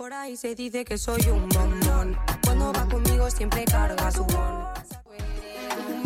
Por 0.06 0.14
ahí 0.14 0.36
se 0.36 0.54
dice 0.54 0.84
que 0.84 0.98
soy 0.98 1.20
un 1.30 1.48
bombón. 1.48 2.16
Cuando 2.44 2.72
va 2.72 2.86
conmigo 2.86 3.28
siempre 3.28 3.64
carga 3.64 4.08
su 4.12 4.24
bon. 4.24 4.64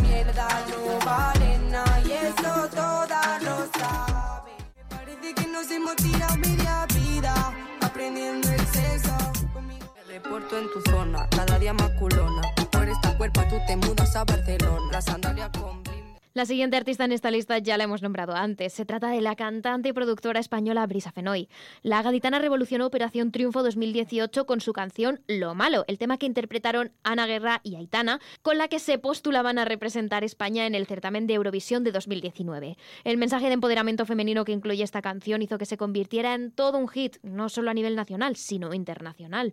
Mierda 0.00 0.48
no 0.70 1.04
vale 1.04 1.58
nada 1.70 2.00
y 2.00 2.12
eso 2.12 2.66
todas 2.74 3.42
lo 3.42 3.58
saben. 3.78 4.54
Parece 4.88 5.34
que 5.34 5.46
nos 5.48 5.70
hemos 5.70 5.96
tirado 5.96 6.34
media 6.38 6.86
vida 6.94 7.52
aprendiendo 7.82 8.48
el 8.48 8.66
sexo. 8.68 9.18
Me 9.66 10.04
reporto 10.04 10.58
en 10.58 10.72
tu 10.72 10.90
zona, 10.90 11.28
cada 11.28 11.58
día 11.58 11.74
más 11.74 11.90
culona. 11.98 12.40
Por 12.72 12.88
esta 12.88 13.18
cuerpa 13.18 13.46
tú 13.50 13.56
te 13.66 13.76
mudas 13.76 14.16
a 14.16 14.24
Barcelona. 14.24 14.92
La 14.92 15.02
sandalia 15.02 15.52
con. 15.52 15.89
La 16.40 16.46
siguiente 16.46 16.78
artista 16.78 17.04
en 17.04 17.12
esta 17.12 17.30
lista 17.30 17.58
ya 17.58 17.76
la 17.76 17.84
hemos 17.84 18.00
nombrado 18.00 18.34
antes. 18.34 18.72
Se 18.72 18.86
trata 18.86 19.08
de 19.10 19.20
la 19.20 19.36
cantante 19.36 19.90
y 19.90 19.92
productora 19.92 20.40
española 20.40 20.86
Brisa 20.86 21.12
Fenoy. 21.12 21.50
La 21.82 22.00
gaditana 22.00 22.38
revolucionó 22.38 22.86
Operación 22.86 23.30
Triunfo 23.30 23.62
2018 23.62 24.46
con 24.46 24.62
su 24.62 24.72
canción 24.72 25.20
Lo 25.26 25.54
Malo, 25.54 25.84
el 25.86 25.98
tema 25.98 26.16
que 26.16 26.24
interpretaron 26.24 26.92
Ana 27.02 27.26
Guerra 27.26 27.60
y 27.62 27.76
Aitana, 27.76 28.20
con 28.40 28.56
la 28.56 28.68
que 28.68 28.78
se 28.78 28.96
postulaban 28.96 29.58
a 29.58 29.66
representar 29.66 30.24
España 30.24 30.64
en 30.64 30.74
el 30.74 30.86
certamen 30.86 31.26
de 31.26 31.34
Eurovisión 31.34 31.84
de 31.84 31.92
2019. 31.92 32.78
El 33.04 33.18
mensaje 33.18 33.48
de 33.48 33.52
empoderamiento 33.52 34.06
femenino 34.06 34.46
que 34.46 34.52
incluye 34.52 34.82
esta 34.82 35.02
canción 35.02 35.42
hizo 35.42 35.58
que 35.58 35.66
se 35.66 35.76
convirtiera 35.76 36.32
en 36.34 36.52
todo 36.52 36.78
un 36.78 36.88
hit, 36.88 37.18
no 37.22 37.50
solo 37.50 37.70
a 37.70 37.74
nivel 37.74 37.96
nacional, 37.96 38.36
sino 38.36 38.72
internacional. 38.72 39.52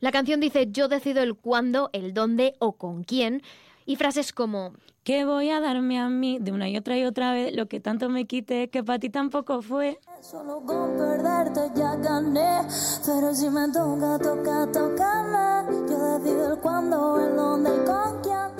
La 0.00 0.10
canción 0.10 0.40
dice 0.40 0.72
yo 0.72 0.88
decido 0.88 1.22
el 1.22 1.36
cuándo, 1.36 1.88
el 1.92 2.14
dónde 2.14 2.56
o 2.58 2.72
con 2.72 3.04
quién, 3.04 3.42
y 3.86 3.96
frases 3.96 4.32
como 4.32 4.72
Que 5.04 5.24
voy 5.24 5.50
a 5.50 5.60
darme 5.60 6.00
a 6.00 6.08
mí 6.08 6.38
de 6.40 6.50
una 6.50 6.68
y 6.68 6.76
otra 6.76 6.98
y 6.98 7.04
otra 7.04 7.32
vez 7.32 7.54
lo 7.54 7.66
que 7.68 7.78
tanto 7.78 8.08
me 8.08 8.26
quité 8.26 8.68
que 8.68 8.82
para 8.82 8.98
ti 8.98 9.08
tampoco 9.08 9.62
fue. 9.62 10.00
Solo 10.20 10.60
con 10.66 10.96
perderte 10.96 11.70
ya 11.76 11.94
gané. 11.94 12.62
Pero 13.06 13.32
si 13.32 13.48
me 13.48 13.68
toca, 13.68 14.18
toca, 14.18 14.66
tocarme. 14.72 15.86
Yo 15.88 16.18
decido 16.18 16.54
el 16.54 16.58
cuándo, 16.58 17.20
el 17.24 17.36
dónde 17.36 17.70
y 17.70 17.84
con 17.86 18.20
quién. 18.22 18.55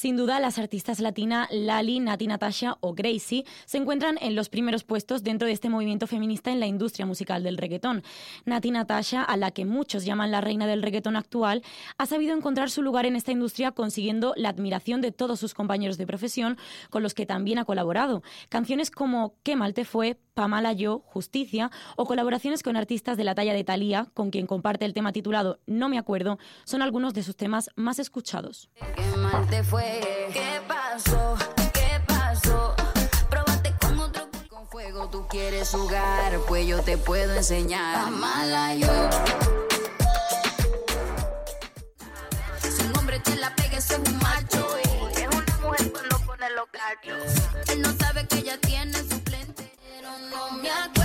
Sin 0.00 0.16
duda, 0.16 0.40
las 0.40 0.58
artistas 0.58 0.98
latina 0.98 1.46
Lali, 1.50 2.00
Nati 2.00 2.26
Natasha 2.26 2.78
o 2.80 2.94
Gracie 2.94 3.44
se 3.66 3.76
encuentran 3.76 4.16
en 4.22 4.34
los 4.34 4.48
primeros 4.48 4.82
puestos 4.82 5.22
dentro 5.22 5.46
de 5.46 5.52
este 5.52 5.68
movimiento 5.68 6.06
feminista 6.06 6.50
en 6.50 6.58
la 6.58 6.66
industria 6.66 7.04
musical 7.04 7.42
del 7.42 7.58
reggaetón. 7.58 8.02
Nati 8.46 8.70
Natasha, 8.70 9.22
a 9.22 9.36
la 9.36 9.50
que 9.50 9.66
muchos 9.66 10.06
llaman 10.06 10.30
la 10.30 10.40
reina 10.40 10.66
del 10.66 10.82
reggaetón 10.82 11.16
actual, 11.16 11.62
ha 11.98 12.06
sabido 12.06 12.34
encontrar 12.34 12.70
su 12.70 12.80
lugar 12.80 13.04
en 13.04 13.14
esta 13.14 13.32
industria 13.32 13.72
consiguiendo 13.72 14.32
la 14.38 14.48
admiración 14.48 15.02
de 15.02 15.12
todos 15.12 15.38
sus 15.38 15.52
compañeros 15.52 15.98
de 15.98 16.06
profesión 16.06 16.56
con 16.88 17.02
los 17.02 17.12
que 17.12 17.26
también 17.26 17.58
ha 17.58 17.66
colaborado. 17.66 18.22
Canciones 18.48 18.90
como 18.90 19.34
Qué 19.42 19.54
mal 19.54 19.74
te 19.74 19.84
fue, 19.84 20.18
Pamala 20.32 20.72
Yo, 20.72 21.00
Justicia 21.04 21.70
o 21.96 22.06
colaboraciones 22.06 22.62
con 22.62 22.78
artistas 22.78 23.18
de 23.18 23.24
la 23.24 23.34
talla 23.34 23.52
de 23.52 23.64
Thalía, 23.64 24.06
con 24.14 24.30
quien 24.30 24.46
comparte 24.46 24.86
el 24.86 24.94
tema 24.94 25.12
titulado 25.12 25.60
No 25.66 25.90
me 25.90 25.98
acuerdo, 25.98 26.38
son 26.64 26.80
algunos 26.80 27.12
de 27.12 27.22
sus 27.22 27.36
temas 27.36 27.68
más 27.76 27.98
escuchados. 27.98 28.70
Qué 29.30 30.60
pasó, 30.66 31.36
qué 31.72 32.00
pasó. 32.06 32.74
Probaste 33.28 33.72
con 33.80 34.00
otro 34.00 34.28
con 34.48 34.66
fuego, 34.66 35.08
tú 35.08 35.28
quieres 35.28 35.70
jugar, 35.70 36.40
pues 36.48 36.66
yo 36.66 36.82
te 36.82 36.98
puedo 36.98 37.36
enseñar. 37.36 38.08
Amala 38.08 38.74
yo. 38.74 38.88
Si 42.60 42.82
un 42.82 42.98
hombre 42.98 43.20
te 43.20 43.36
la 43.36 43.54
pega, 43.54 43.78
ese 43.78 43.94
es 43.94 44.00
un 44.00 44.18
macho. 44.18 44.76
Es 44.78 45.28
una 45.28 45.58
mujer 45.62 45.92
cuando 45.92 46.18
pone 46.26 46.50
los 46.50 46.66
cachos. 46.72 47.68
Él 47.68 47.82
no 47.82 47.92
sabe 47.98 48.26
que 48.26 48.38
ella 48.38 48.58
tiene 48.60 48.98
suplente. 48.98 49.72
Pero 49.94 50.10
no 50.30 50.50
me 50.58 50.70
acuerdo, 50.70 50.99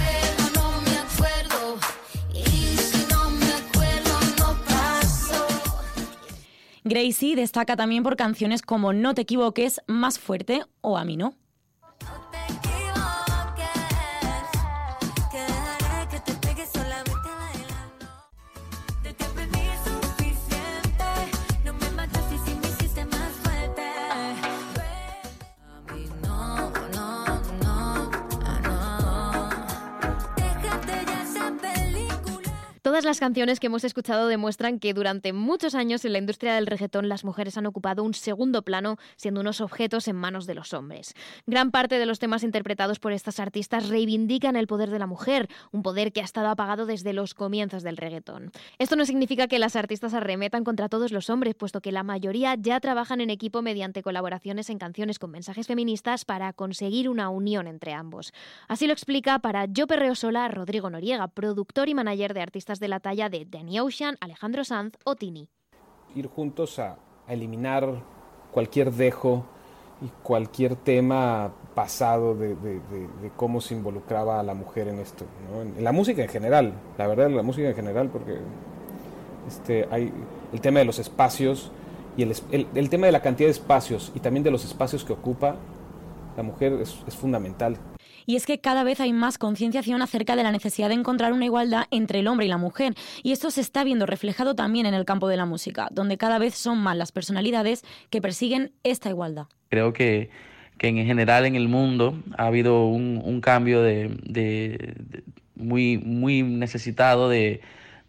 Gracie 6.88 7.36
destaca 7.36 7.76
también 7.76 8.04
por 8.04 8.16
canciones 8.16 8.62
como 8.62 8.94
No 8.94 9.16
te 9.16 9.24
equivoques, 9.24 9.82
Más 9.88 10.20
fuerte 10.20 10.62
o 10.82 11.00
A 11.00 11.04
mí 11.04 11.18
no. 11.18 11.34
Todas 32.96 33.04
las 33.04 33.20
canciones 33.20 33.60
que 33.60 33.68
hemos 33.68 33.84
escuchado 33.84 34.30
demuestran 34.30 34.80
que 34.80 34.94
durante 34.94 35.34
muchos 35.34 35.76
años 35.76 36.06
en 36.06 36.14
la 36.14 36.20
industria 36.20 36.56
del 36.56 36.66
reggaetón 36.66 37.10
las 37.10 37.26
mujeres 37.26 37.58
han 37.58 37.66
ocupado 37.66 38.04
un 38.04 38.14
segundo 38.14 38.62
plano, 38.62 38.96
siendo 39.18 39.42
unos 39.42 39.60
objetos 39.60 40.08
en 40.08 40.16
manos 40.16 40.46
de 40.46 40.56
los 40.56 40.74
hombres. 40.74 41.14
Gran 41.46 41.72
parte 41.72 42.00
de 42.00 42.06
los 42.06 42.20
temas 42.20 42.44
interpretados 42.44 43.00
por 43.00 43.12
estas 43.12 43.42
artistas 43.42 43.90
reivindican 43.90 44.56
el 44.56 44.68
poder 44.68 44.92
de 44.92 45.00
la 45.00 45.08
mujer, 45.08 45.50
un 45.74 45.84
poder 45.84 46.14
que 46.14 46.22
ha 46.22 46.24
estado 46.24 46.48
apagado 46.48 46.86
desde 46.86 47.12
los 47.12 47.34
comienzos 47.34 47.84
del 47.84 47.98
reggaetón. 47.98 48.54
Esto 48.80 48.96
no 48.96 49.06
significa 49.06 49.48
que 49.48 49.60
las 49.60 49.76
artistas 49.76 50.14
arremetan 50.14 50.64
contra 50.64 50.88
todos 50.88 51.12
los 51.12 51.30
hombres, 51.30 51.54
puesto 51.54 51.82
que 51.82 51.92
la 51.92 52.04
mayoría 52.04 52.56
ya 52.56 52.80
trabajan 52.80 53.20
en 53.20 53.30
equipo 53.30 53.62
mediante 53.62 54.04
colaboraciones 54.04 54.70
en 54.70 54.80
canciones 54.80 55.20
con 55.20 55.32
mensajes 55.32 55.68
feministas 55.68 56.24
para 56.24 56.54
conseguir 56.54 57.10
una 57.10 57.28
unión 57.28 57.68
entre 57.68 57.92
ambos. 57.92 58.32
Así 58.70 58.88
lo 58.88 58.94
explica 58.94 59.40
para 59.40 59.66
Yo 59.66 59.86
Perreo 59.86 60.16
Sola 60.16 60.48
Rodrigo 60.48 60.90
Noriega, 60.90 61.28
productor 61.28 61.90
y 61.90 61.94
manager 61.94 62.34
de 62.34 62.40
artistas 62.40 62.80
de 62.80 62.85
la 62.88 63.00
talla 63.00 63.30
de 63.30 63.46
Danny 63.46 63.80
Ocean, 63.80 64.16
Alejandro 64.22 64.64
Sanz 64.64 64.94
o 65.06 65.16
Tini. 65.16 65.50
ir 66.16 66.28
juntos 66.28 66.80
a, 66.80 66.98
eliminar 67.28 67.88
cualquier 68.52 68.92
dejo 68.92 69.46
y 70.02 70.08
cualquier 70.24 70.76
tema 70.76 71.52
pasado 71.74 72.36
de, 72.36 72.50
de- 72.56 72.80
de- 72.80 73.08
de 73.22 73.32
cómo 73.36 73.60
se 73.62 73.74
involucraba 73.74 74.40
a 74.40 74.44
la 74.44 74.54
mujer 74.54 74.88
en 74.88 75.00
esto, 75.00 75.26
en, 75.62 75.78
en 75.78 75.84
la 75.84 75.92
música 75.92 76.22
en 76.22 76.30
general, 76.30 76.74
la 76.98 77.08
verdad, 77.08 77.30
la 77.32 77.42
música 77.44 77.68
en 77.68 77.76
general, 77.76 78.10
porque 78.10 78.38
este, 79.48 79.88
hay 79.92 80.12
el 80.54 80.62
tema 80.62 80.80
de 80.80 80.86
los 80.86 81.00
espacios 81.00 81.72
y 82.18 82.24
el, 82.24 82.34
el- 82.76 82.90
tema 82.90 83.08
de 83.08 83.12
la 83.12 83.22
cantidad 83.22 83.48
de 83.48 83.52
espacios 83.52 84.12
y 84.16 84.20
también 84.20 84.44
de 84.44 84.52
los 84.52 84.64
espacios 84.64 85.04
que 85.04 85.14
ocupa 85.14 85.56
la 86.38 86.44
mujer 86.44 86.74
es 86.82 87.16
fundamental. 87.16 87.78
Y 88.26 88.36
es 88.36 88.46
que 88.46 88.60
cada 88.60 88.84
vez 88.84 89.00
hay 89.00 89.14
más 89.14 89.38
concienciación 89.38 90.02
acerca 90.02 90.36
de 90.36 90.44
la 90.44 90.52
necesidad 90.52 90.90
de 90.90 90.96
encontrar 90.96 91.34
una 91.34 91.46
igualdad 91.46 91.86
entre 91.92 92.20
el 92.20 92.28
hombre 92.28 92.46
y 92.46 92.50
la 92.50 92.58
mujer. 92.58 92.96
Y 93.24 93.32
esto 93.32 93.52
se 93.52 93.62
está 93.62 93.84
viendo 93.84 94.06
reflejado 94.06 94.56
también 94.56 94.86
en 94.86 94.94
el 94.94 95.06
campo 95.06 95.28
de 95.28 95.38
la 95.38 95.46
música, 95.46 95.88
donde 95.92 96.18
cada 96.18 96.40
vez 96.40 96.56
son 96.56 96.80
más 96.80 96.98
las 96.98 97.12
personalidades 97.12 97.84
que 98.10 98.22
persiguen 98.22 98.72
esta 98.84 99.10
igualdad. 99.10 99.46
Creo 99.70 99.94
que, 99.94 100.30
en 100.80 101.06
general 101.06 101.46
en 101.46 101.56
el 101.56 101.68
mundo 101.68 102.20
ha 102.38 102.48
habido 102.48 102.86
un, 102.86 103.42
cambio 103.42 103.82
de, 103.82 104.96
muy, 105.56 106.44
necesitado 106.44 107.30
de, 107.30 107.62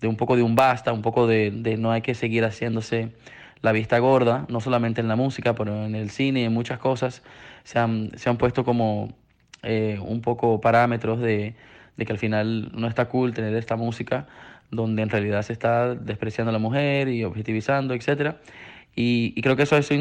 un 0.03 0.17
poco 0.17 0.37
de 0.37 0.43
un 0.43 0.55
basta, 0.55 0.93
un 0.93 1.03
poco 1.03 1.27
de, 1.27 1.51
no 1.79 1.93
hay 1.93 2.03
que 2.03 2.15
seguir 2.15 2.45
haciéndose 2.45 3.11
la 3.63 3.73
vista 3.73 3.99
gorda, 3.99 4.47
no 4.49 4.61
solamente 4.61 5.01
en 5.01 5.09
la 5.09 5.17
música, 5.17 5.55
pero 5.55 5.85
en 5.85 5.95
el 5.95 6.11
cine 6.11 6.43
y 6.43 6.45
en 6.45 6.53
muchas 6.53 6.79
cosas 6.79 7.23
se 7.65 7.79
han 7.79 8.37
puesto 8.39 8.65
como 8.65 9.13
eh, 9.67 9.99
un 10.03 10.23
poco 10.23 10.61
parámetros 10.61 11.21
de, 11.21 11.55
de 11.97 12.07
que 12.07 12.13
al 12.13 12.19
final 12.19 12.73
no 12.75 12.89
está 12.89 13.09
cool 13.09 13.35
tener 13.35 13.55
esta 13.57 13.77
música 13.77 14.27
donde 14.71 15.03
en 15.03 15.11
realidad 15.11 15.43
se 15.43 15.53
está 15.53 15.95
despreciando 15.95 16.51
a 16.51 16.53
la 16.55 16.59
mujer 16.61 17.09
y 17.09 17.25
objetivizando, 17.25 17.95
etcétera. 17.95 18.41
Y, 18.97 19.35
y 19.37 19.43
creo 19.43 19.57
que 19.57 19.65
eso, 19.65 19.77
eso 19.79 19.95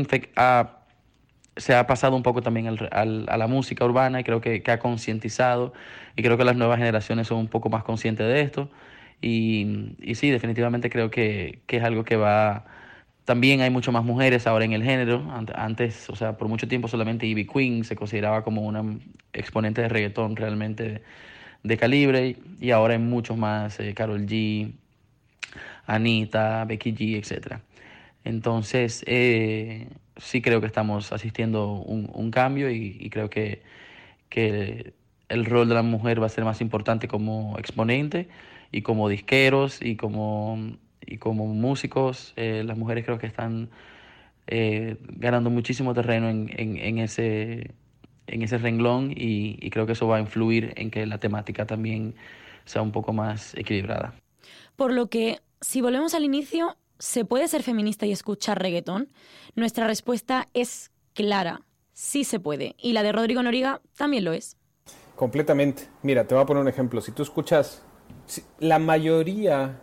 se 1.58 1.74
ha 1.76 1.88
pasado 1.88 2.16
un 2.16 2.24
poco 2.24 2.42
también 2.42 2.68
al- 2.68 3.26
a 3.30 3.38
la 3.38 3.48
música 3.48 3.86
urbana 3.86 4.20
y 4.20 4.24
creo 4.24 4.42
que, 4.42 4.62
que 4.62 4.72
ha 4.72 4.80
concientizado 4.80 5.74
y 6.16 6.22
creo 6.24 6.38
que 6.38 6.44
las 6.46 6.56
nuevas 6.58 6.78
generaciones 6.80 7.28
son 7.28 7.38
un 7.40 7.48
poco 7.48 7.70
más 7.70 7.84
conscientes 7.84 8.28
de 8.28 8.42
esto 8.42 8.70
y, 9.22 9.96
y 10.02 10.16
sí, 10.16 10.32
definitivamente 10.32 10.90
creo 10.90 11.10
que, 11.12 11.62
que 11.68 11.78
es 11.78 11.84
algo 11.84 12.04
que 12.04 12.18
va... 12.18 12.66
También 13.26 13.62
hay 13.62 13.70
mucho 13.72 13.92
más 13.92 14.04
mujeres 14.06 14.48
ahora 14.48 14.66
en 14.66 14.74
el 14.74 14.84
género. 14.84 15.22
Ant- 15.32 15.54
Antes, 15.56 16.10
o 16.10 16.16
sea, 16.16 16.38
por 16.38 16.48
mucho 16.48 16.68
tiempo 16.68 16.88
solamente 16.88 17.26
Ivy 17.26 17.48
Queen 17.48 17.84
se 17.84 17.96
consideraba 17.96 18.44
como 18.44 18.62
una 18.64 18.84
exponente 19.34 19.82
de 19.82 19.90
reggaetón 19.90 20.36
realmente 20.36 21.02
de, 21.64 21.78
calibre 21.78 22.38
y, 22.62 22.72
ahora 22.72 22.94
hay 22.94 23.00
muchos 23.00 23.38
más, 23.38 23.80
eh, 23.80 23.94
Karol 23.96 24.26
G, 24.28 24.74
Anita, 25.86 26.66
Becky 26.66 26.94
G, 26.94 27.18
etcétera. 27.18 27.62
Entonces, 28.24 29.04
eh, 29.08 29.90
sí 30.18 30.42
creo 30.42 30.62
que 30.62 30.68
estamos 30.68 31.12
asistiendo 31.14 31.74
un, 31.74 32.10
un 32.14 32.32
cambio 32.32 32.72
y, 32.72 32.98
y 33.00 33.10
creo 33.10 33.30
que, 33.30 33.64
que 34.30 34.94
el 35.30 35.46
rol 35.46 35.70
de 35.70 35.76
la 35.76 35.84
mujer 35.84 36.22
va 36.22 36.28
a 36.28 36.30
ser 36.30 36.46
más 36.46 36.62
importante 36.62 37.08
como 37.08 37.58
exponente 37.60 38.30
y 38.72 38.82
como 38.84 39.10
disqueros 39.10 39.82
y 39.82 39.96
como, 39.98 40.78
y 41.06 41.18
como 41.18 41.48
músicos. 41.48 42.34
Eh, 42.36 42.64
las 42.66 42.78
mujeres 42.78 43.06
creo 43.06 43.18
que 43.18 43.28
están 43.28 43.70
eh, 44.48 44.98
ganando 45.02 45.50
muchísimo 45.50 45.94
terreno 45.94 46.30
en, 46.30 46.50
en, 46.56 46.78
en 46.78 46.98
ese, 47.00 47.72
en 48.28 48.42
ese 48.42 48.58
renglón 48.58 49.12
y, 49.12 49.58
y 49.60 49.70
creo 49.70 49.86
que 49.86 49.94
eso 49.94 50.08
va 50.08 50.18
a 50.18 50.20
influir 50.20 50.74
en 50.76 50.92
que 50.92 51.06
la 51.06 51.18
temática 51.18 51.66
también 51.66 52.16
sea 52.66 52.82
un 52.82 52.92
poco 52.92 53.14
más 53.14 53.56
equilibrada. 53.56 54.14
Por 54.76 54.92
lo 54.92 55.08
que, 55.08 55.40
si 55.62 55.82
volvemos 55.82 56.14
al 56.14 56.24
inicio, 56.24 56.78
¿se 57.00 57.26
puede 57.26 57.48
ser 57.48 57.64
feminista 57.64 58.06
y 58.06 58.12
escuchar 58.12 58.62
reggaetón? 58.62 59.10
Nuestra 59.56 59.88
respuesta 59.88 60.50
es 60.54 60.92
clara, 61.14 61.62
sí 61.94 62.24
se 62.24 62.40
puede. 62.40 62.76
Y 62.78 62.94
la 62.94 63.04
de 63.04 63.12
Rodrigo 63.12 63.42
Noriga 63.42 63.82
también 63.96 64.26
lo 64.26 64.34
es. 64.34 64.58
Completamente. 65.16 65.84
Mira, 66.04 66.28
te 66.28 66.36
voy 66.36 66.44
a 66.44 66.46
poner 66.46 66.62
un 66.62 66.68
ejemplo. 66.68 67.00
Si 67.00 67.12
tú 67.14 67.24
escuchas, 67.24 67.84
la 68.60 68.80
mayoría, 68.80 69.80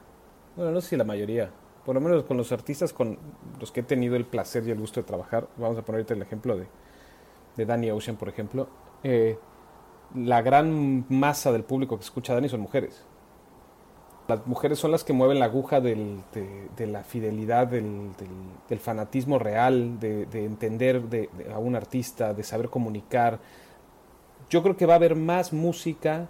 bueno, 0.57 0.71
no 0.73 0.81
sé 0.81 0.91
si 0.91 0.97
la 0.97 1.05
mayoría, 1.05 1.51
por 1.85 1.95
lo 1.95 2.01
menos 2.01 2.25
con 2.25 2.37
los 2.37 2.53
artistas 2.53 2.93
con 2.93 3.19
los 3.61 3.73
que 3.73 3.81
he 3.81 3.83
tenido 3.83 4.17
el 4.17 4.25
placer 4.27 4.67
y 4.67 4.71
el 4.71 4.79
gusto 4.79 5.01
de 5.01 5.07
trabajar, 5.07 5.49
vamos 5.57 5.79
a 5.79 5.83
poner 5.83 6.01
ahorita 6.01 6.15
el 6.15 6.23
ejemplo 6.23 6.57
de, 6.57 6.67
de 7.57 7.67
Danny 7.67 7.91
Ocean, 7.91 8.17
por 8.17 8.29
ejemplo, 8.29 8.69
eh, 9.05 9.39
la 10.15 10.43
gran 10.43 11.07
masa 11.09 11.53
del 11.53 11.65
público 11.65 11.97
que 11.99 12.05
escucha 12.05 12.33
a 12.33 12.37
Danny 12.37 12.49
son 12.49 12.61
mujeres. 12.61 13.05
Las 14.29 14.47
mujeres 14.47 14.79
son 14.79 14.93
las 14.93 15.03
que 15.05 15.13
mueven 15.13 15.41
la 15.41 15.47
aguja 15.47 15.81
de, 15.81 15.97
la 16.79 17.03
fidelidad, 17.03 17.67
del, 17.67 18.13
fanatismo 18.79 19.39
real, 19.39 19.99
de, 19.99 20.27
de 20.27 20.45
entender 20.45 21.03
de- 21.03 21.29
de- 21.37 21.53
a 21.53 21.59
un 21.59 21.75
artista, 21.75 22.33
de 22.33 22.45
saber 22.45 22.69
comunicar. 22.71 23.41
Yo 24.51 24.63
creo 24.63 24.77
que 24.77 24.87
va 24.87 24.95
a 24.95 24.97
haber 24.97 25.17
más 25.17 25.53
música 25.53 26.29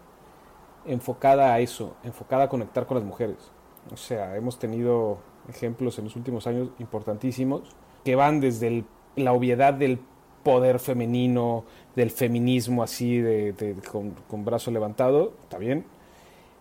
enfocada 0.87 1.52
a 1.54 1.61
eso, 1.61 1.96
enfocada 2.04 2.44
a 2.44 2.48
conectar 2.48 2.87
con 2.87 2.96
las 2.96 3.04
mujeres. 3.06 3.52
O 3.92 3.97
sea, 3.97 4.37
hemos 4.37 4.59
tenido 4.59 5.18
ejemplos 5.49 5.99
en 5.99 6.05
los 6.05 6.16
últimos 6.16 6.47
años 6.47 6.68
importantísimos 6.79 7.62
que 8.05 8.14
van 8.16 8.40
desde 8.40 8.85
la 9.16 9.33
obviedad 9.33 9.75
del 9.75 9.99
poder 10.42 10.79
femenino, 10.79 11.64
del 11.95 12.11
feminismo 12.11 12.83
así, 12.83 13.18
de, 13.18 13.53
de- 13.53 13.75
con, 13.90 14.14
con 14.29 14.45
brazo 14.45 14.71
levantado, 14.71 15.33
está 15.42 15.59
bien, 15.59 15.85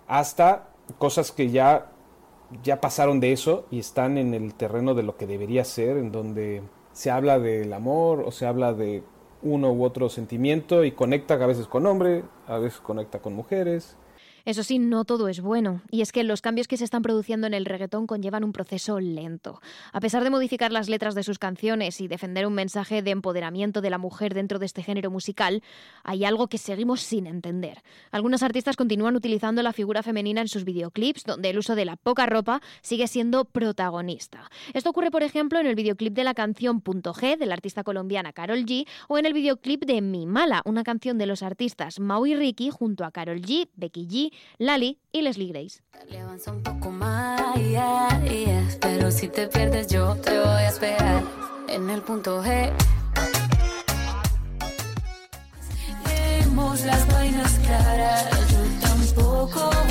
hasta 0.07 0.67
cosas 0.97 1.31
que 1.31 1.49
ya, 1.49 1.91
ya 2.63 2.81
pasaron 2.81 3.19
de 3.19 3.31
eso 3.31 3.65
y 3.71 3.79
están 3.79 4.17
en 4.17 4.33
el 4.33 4.53
terreno 4.53 4.93
de 4.93 5.03
lo 5.03 5.15
que 5.17 5.25
debería 5.27 5.63
ser, 5.63 5.97
en 5.97 6.11
donde 6.11 6.61
se 6.91 7.09
habla 7.11 7.39
del 7.39 7.71
amor 7.73 8.21
o 8.25 8.31
se 8.31 8.45
habla 8.45 8.73
de 8.73 9.03
uno 9.41 9.71
u 9.71 9.83
otro 9.83 10.09
sentimiento 10.09 10.83
y 10.83 10.91
conecta 10.91 11.35
a 11.35 11.47
veces 11.47 11.65
con 11.67 11.85
hombre, 11.87 12.23
a 12.47 12.57
veces 12.57 12.79
conecta 12.81 13.19
con 13.19 13.33
mujeres. 13.33 13.95
Eso 14.45 14.63
sí, 14.63 14.79
no 14.79 15.05
todo 15.05 15.27
es 15.27 15.41
bueno, 15.41 15.81
y 15.91 16.01
es 16.01 16.11
que 16.11 16.23
los 16.23 16.41
cambios 16.41 16.67
que 16.67 16.77
se 16.77 16.83
están 16.83 17.01
produciendo 17.01 17.47
en 17.47 17.53
el 17.53 17.65
reggaetón 17.65 18.07
conllevan 18.07 18.43
un 18.43 18.53
proceso 18.53 18.99
lento. 18.99 19.61
A 19.93 19.99
pesar 19.99 20.23
de 20.23 20.29
modificar 20.29 20.71
las 20.71 20.89
letras 20.89 21.15
de 21.15 21.23
sus 21.23 21.39
canciones 21.39 22.01
y 22.01 22.07
defender 22.07 22.47
un 22.47 22.53
mensaje 22.53 23.01
de 23.01 23.11
empoderamiento 23.11 23.81
de 23.81 23.89
la 23.89 23.97
mujer 23.97 24.33
dentro 24.33 24.59
de 24.59 24.65
este 24.65 24.83
género 24.83 25.11
musical, 25.11 25.61
hay 26.03 26.25
algo 26.25 26.47
que 26.47 26.57
seguimos 26.57 27.01
sin 27.01 27.27
entender. 27.27 27.81
Algunos 28.11 28.43
artistas 28.43 28.75
continúan 28.75 29.15
utilizando 29.15 29.61
la 29.63 29.73
figura 29.73 30.03
femenina 30.03 30.41
en 30.41 30.47
sus 30.47 30.63
videoclips, 30.63 31.23
donde 31.23 31.49
el 31.49 31.57
uso 31.57 31.75
de 31.75 31.85
la 31.85 31.95
poca 31.95 32.25
ropa 32.25 32.61
sigue 32.81 33.07
siendo 33.07 33.45
protagonista. 33.45 34.49
Esto 34.73 34.89
ocurre, 34.89 35.11
por 35.11 35.23
ejemplo, 35.23 35.59
en 35.59 35.67
el 35.67 35.75
videoclip 35.75 36.13
de 36.13 36.23
la 36.23 36.33
canción 36.33 36.81
Punto 36.81 37.13
G 37.13 37.37
de 37.37 37.45
la 37.45 37.53
artista 37.53 37.83
colombiana 37.83 38.33
Carol 38.33 38.65
G 38.65 38.87
o 39.07 39.17
en 39.17 39.25
el 39.25 39.33
videoclip 39.33 39.85
de 39.85 40.01
Mi 40.01 40.25
Mala, 40.25 40.61
una 40.65 40.83
canción 40.83 41.17
de 41.17 41.25
los 41.25 41.43
artistas 41.43 41.99
Mau 41.99 42.25
y 42.25 42.35
Ricky 42.35 42.69
junto 42.69 43.05
a 43.05 43.11
Carol 43.11 43.41
G, 43.41 43.69
Becky 43.75 44.07
G, 44.07 44.30
Lali 44.57 44.99
y 45.11 45.21
Leslie 45.21 45.47
Grace. 45.47 45.81
Le 46.09 46.19
avanza 46.19 46.51
un 46.51 46.63
poco 46.63 46.91
más, 46.91 47.55
yeah, 47.55 48.21
yeah. 48.23 48.67
pero 48.79 49.11
si 49.11 49.27
te 49.27 49.47
pierdes 49.47 49.87
yo 49.87 50.15
te 50.15 50.31
voy 50.39 50.47
a 50.47 50.69
esperar 50.69 51.23
en 51.67 51.89
el 51.89 52.01
punto 52.01 52.43
G. 52.43 52.71
Demos 56.05 56.81
las 56.85 57.07
vainas 57.13 57.53
claras, 57.59 58.29
yo 58.51 58.87
tampoco 58.87 59.90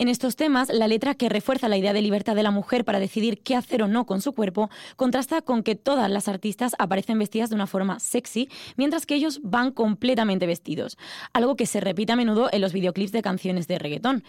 En 0.00 0.08
estos 0.08 0.34
temas, 0.34 0.70
la 0.70 0.88
letra 0.88 1.14
que 1.14 1.28
refuerza 1.28 1.68
la 1.68 1.76
idea 1.76 1.92
de 1.92 2.00
libertad 2.00 2.34
de 2.34 2.42
la 2.42 2.50
mujer 2.50 2.86
para 2.86 2.98
decidir 2.98 3.42
qué 3.42 3.54
hacer 3.54 3.82
o 3.82 3.86
no 3.86 4.06
con 4.06 4.22
su 4.22 4.32
cuerpo 4.32 4.70
contrasta 4.96 5.42
con 5.42 5.62
que 5.62 5.74
todas 5.74 6.10
las 6.10 6.26
artistas 6.26 6.74
aparecen 6.78 7.18
vestidas 7.18 7.50
de 7.50 7.56
una 7.56 7.66
forma 7.66 8.00
sexy, 8.00 8.48
mientras 8.78 9.04
que 9.04 9.14
ellos 9.14 9.40
van 9.42 9.72
completamente 9.72 10.46
vestidos, 10.46 10.96
algo 11.34 11.54
que 11.54 11.66
se 11.66 11.80
repite 11.80 12.14
a 12.14 12.16
menudo 12.16 12.48
en 12.50 12.62
los 12.62 12.72
videoclips 12.72 13.12
de 13.12 13.20
canciones 13.20 13.68
de 13.68 13.78
reggaetón. 13.78 14.24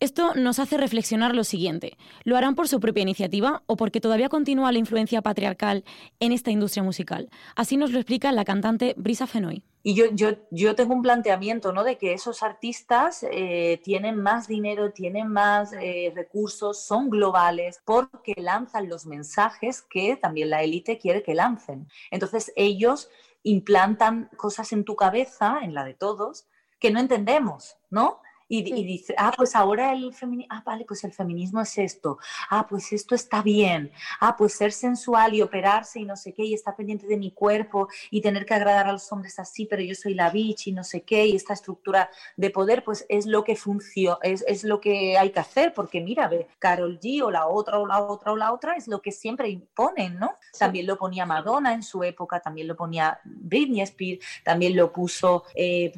Esto 0.00 0.34
nos 0.34 0.58
hace 0.58 0.76
reflexionar 0.76 1.36
lo 1.36 1.44
siguiente, 1.44 1.96
¿lo 2.24 2.36
harán 2.36 2.56
por 2.56 2.66
su 2.66 2.80
propia 2.80 3.02
iniciativa 3.02 3.62
o 3.66 3.76
porque 3.76 4.00
todavía 4.00 4.28
continúa 4.28 4.72
la 4.72 4.80
influencia 4.80 5.22
patriarcal 5.22 5.84
en 6.18 6.32
esta 6.32 6.50
industria 6.50 6.82
musical? 6.82 7.30
Así 7.54 7.76
nos 7.76 7.92
lo 7.92 8.00
explica 8.00 8.32
la 8.32 8.44
cantante 8.44 8.96
Brisa 8.96 9.28
Fenoy. 9.28 9.62
Y 9.84 9.94
yo, 9.94 10.06
yo, 10.12 10.30
yo 10.50 10.74
tengo 10.76 10.94
un 10.94 11.02
planteamiento, 11.02 11.72
¿no? 11.72 11.82
De 11.82 11.98
que 11.98 12.12
esos 12.12 12.42
artistas 12.42 13.26
eh, 13.30 13.80
tienen 13.82 14.16
más 14.22 14.46
dinero, 14.46 14.92
tienen 14.92 15.28
más 15.28 15.72
eh, 15.72 16.12
recursos, 16.14 16.84
son 16.84 17.10
globales, 17.10 17.80
porque 17.84 18.34
lanzan 18.36 18.88
los 18.88 19.06
mensajes 19.06 19.82
que 19.82 20.16
también 20.16 20.50
la 20.50 20.62
élite 20.62 20.98
quiere 20.98 21.22
que 21.22 21.34
lancen. 21.34 21.88
Entonces 22.10 22.52
ellos 22.54 23.10
implantan 23.42 24.30
cosas 24.36 24.72
en 24.72 24.84
tu 24.84 24.94
cabeza, 24.94 25.58
en 25.62 25.74
la 25.74 25.84
de 25.84 25.94
todos, 25.94 26.46
que 26.78 26.90
no 26.90 27.00
entendemos, 27.00 27.76
¿no? 27.90 28.20
Y, 28.52 28.58
y 28.78 28.84
dice, 28.84 29.14
ah, 29.16 29.32
pues 29.34 29.56
ahora 29.56 29.94
el 29.94 30.12
feminismo, 30.12 30.54
ah, 30.54 30.62
vale, 30.62 30.84
pues 30.84 31.02
el 31.04 31.12
feminismo 31.14 31.62
es 31.62 31.78
esto, 31.78 32.18
ah, 32.50 32.66
pues 32.68 32.92
esto 32.92 33.14
está 33.14 33.40
bien, 33.40 33.90
ah, 34.20 34.36
pues 34.36 34.52
ser 34.52 34.72
sensual 34.72 35.32
y 35.34 35.40
operarse 35.40 36.00
y 36.00 36.04
no 36.04 36.16
sé 36.16 36.34
qué, 36.34 36.44
y 36.44 36.52
estar 36.52 36.76
pendiente 36.76 37.06
de 37.06 37.16
mi 37.16 37.30
cuerpo 37.30 37.88
y 38.10 38.20
tener 38.20 38.44
que 38.44 38.52
agradar 38.52 38.88
a 38.88 38.92
los 38.92 39.10
hombres 39.10 39.38
así, 39.38 39.64
pero 39.64 39.80
yo 39.80 39.94
soy 39.94 40.12
la 40.12 40.28
bitch 40.28 40.66
y 40.66 40.72
no 40.72 40.84
sé 40.84 41.00
qué, 41.00 41.24
y 41.24 41.34
esta 41.34 41.54
estructura 41.54 42.10
de 42.36 42.50
poder, 42.50 42.84
pues 42.84 43.06
es 43.08 43.24
lo 43.24 43.42
que 43.42 43.56
funciona, 43.56 44.18
es, 44.22 44.44
es 44.46 44.64
lo 44.64 44.82
que 44.82 45.16
hay 45.16 45.30
que 45.30 45.40
hacer, 45.40 45.72
porque 45.72 46.02
mira, 46.02 46.28
ve, 46.28 46.46
Carol 46.58 47.00
G 47.00 47.22
o 47.22 47.30
la 47.30 47.46
otra 47.46 47.78
o 47.78 47.86
la 47.86 48.02
otra 48.02 48.32
o 48.32 48.36
la 48.36 48.52
otra 48.52 48.74
es 48.74 48.86
lo 48.86 49.00
que 49.00 49.12
siempre 49.12 49.48
imponen, 49.48 50.18
¿no? 50.18 50.36
También 50.58 50.86
lo 50.86 50.98
ponía 50.98 51.24
Madonna 51.24 51.72
en 51.72 51.82
su 51.82 52.04
época, 52.04 52.38
también 52.40 52.68
lo 52.68 52.76
ponía 52.76 53.18
Britney 53.24 53.80
Spears, 53.80 54.22
también 54.44 54.76
lo 54.76 54.92
puso 54.92 55.44
eh, 55.54 55.90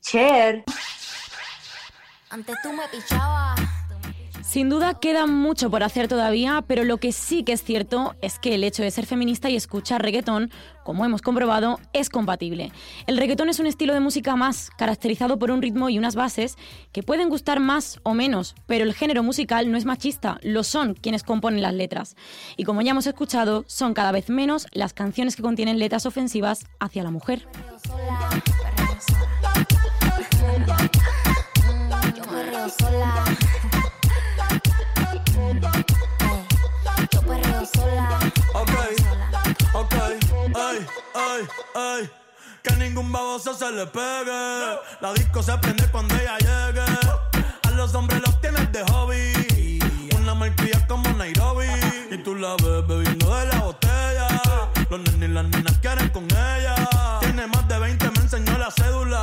Cher. 0.00 0.64
Antes 2.32 2.56
tú 2.62 2.72
me 2.72 2.88
pichabas. 2.88 3.60
Sin 4.40 4.70
duda 4.70 4.98
queda 4.98 5.26
mucho 5.26 5.70
por 5.70 5.82
hacer 5.82 6.08
todavía, 6.08 6.64
pero 6.66 6.82
lo 6.82 6.96
que 6.96 7.12
sí 7.12 7.44
que 7.44 7.52
es 7.52 7.62
cierto 7.62 8.16
es 8.22 8.38
que 8.38 8.54
el 8.54 8.64
hecho 8.64 8.82
de 8.82 8.90
ser 8.90 9.04
feminista 9.04 9.50
y 9.50 9.56
escuchar 9.56 10.02
reggaetón, 10.02 10.50
como 10.82 11.04
hemos 11.04 11.20
comprobado, 11.20 11.78
es 11.92 12.08
compatible. 12.08 12.72
El 13.06 13.18
reggaetón 13.18 13.50
es 13.50 13.60
un 13.60 13.66
estilo 13.66 13.92
de 13.92 14.00
música 14.00 14.34
más, 14.34 14.70
caracterizado 14.78 15.38
por 15.38 15.50
un 15.50 15.60
ritmo 15.60 15.90
y 15.90 15.98
unas 15.98 16.14
bases 16.14 16.56
que 16.90 17.02
pueden 17.02 17.28
gustar 17.28 17.60
más 17.60 18.00
o 18.02 18.14
menos, 18.14 18.54
pero 18.66 18.84
el 18.84 18.94
género 18.94 19.22
musical 19.22 19.70
no 19.70 19.76
es 19.76 19.84
machista, 19.84 20.38
lo 20.42 20.64
son 20.64 20.94
quienes 20.94 21.24
componen 21.24 21.60
las 21.60 21.74
letras. 21.74 22.16
Y 22.56 22.64
como 22.64 22.80
ya 22.80 22.92
hemos 22.92 23.06
escuchado, 23.06 23.64
son 23.68 23.92
cada 23.92 24.10
vez 24.10 24.30
menos 24.30 24.66
las 24.72 24.94
canciones 24.94 25.36
que 25.36 25.42
contienen 25.42 25.78
letras 25.78 26.06
ofensivas 26.06 26.64
hacia 26.80 27.02
la 27.02 27.10
mujer. 27.10 27.46
Yo 32.62 32.68
perreo 32.68 32.78
sola. 32.78 33.24
Yo 37.10 37.20
perreo 37.22 37.66
sola. 37.66 38.18
Ok, 38.54 38.70
ok, 39.74 39.94
ay, 40.54 40.86
ay, 41.14 41.48
ay. 41.74 42.10
Que 42.62 42.76
ningún 42.76 43.10
baboso 43.10 43.52
se 43.54 43.68
le 43.72 43.84
pegue. 43.86 44.78
La 45.00 45.12
disco 45.12 45.42
se 45.42 45.58
prende 45.58 45.88
cuando 45.90 46.14
ella 46.14 46.38
llegue. 46.38 46.84
A 47.64 47.70
los 47.72 47.92
hombres 47.96 48.20
los 48.20 48.40
tienes 48.40 48.70
de 48.70 48.84
hobby. 48.92 49.80
Una 50.16 50.34
malcria 50.34 50.86
como 50.86 51.08
Nairobi. 51.14 51.66
Y 52.12 52.18
tú 52.18 52.36
la 52.36 52.54
ves 52.62 52.86
bebiendo 52.86 53.36
de 53.38 53.46
la 53.46 53.58
botella. 53.58 54.28
Los 54.88 55.00
nenes 55.00 55.30
y 55.30 55.32
las 55.32 55.44
nenas 55.46 55.78
quieren 55.78 56.10
con 56.10 56.26
ella. 56.26 56.76
Tiene 57.22 57.48
más 57.48 57.66
de 57.66 57.78
20, 57.80 58.10
me 58.10 58.20
enseñó 58.20 58.56
la 58.56 58.70
cédula. 58.70 59.22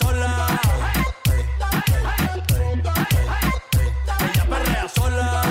sola. 0.00 0.60
Ella 4.20 4.44
perrea 4.48 4.88
sola. 4.88 5.42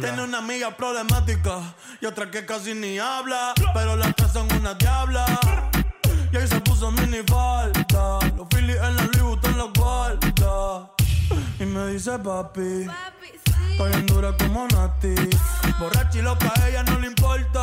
Tiene 0.00 0.22
una 0.22 0.38
amiga 0.38 0.76
problemática 0.76 1.74
y 2.00 2.06
otra 2.06 2.30
que 2.30 2.44
casi 2.44 2.74
ni 2.74 2.98
habla, 2.98 3.54
pero 3.72 3.96
las 3.96 4.14
tres 4.16 4.32
son 4.32 4.52
una 4.52 4.74
diabla. 4.74 5.24
Y 6.32 6.36
ahí 6.36 6.48
se 6.48 6.60
puso 6.60 6.90
mini 6.90 7.22
falta, 7.26 8.18
los 8.36 8.48
Phillies 8.48 8.76
en 8.76 8.96
la 8.96 9.04
Louis 9.04 9.22
Vuitton 9.22 9.56
los 9.56 9.72
guarda. 9.72 10.90
Y 11.60 11.64
me 11.64 11.86
dice 11.92 12.18
papi, 12.18 12.86
estoy 13.70 13.92
en 13.92 14.06
dura 14.06 14.36
como 14.36 14.66
Nati. 14.66 15.14
Borracha 15.78 16.18
y 16.18 16.22
loca, 16.22 16.52
a 16.56 16.68
ella 16.68 16.82
no 16.82 16.98
le 16.98 17.06
importa. 17.06 17.62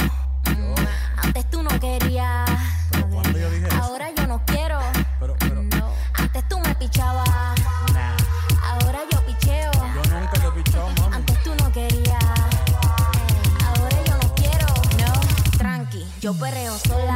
Yo 16.31 16.37
perreo 16.37 16.77
sola. 16.77 17.10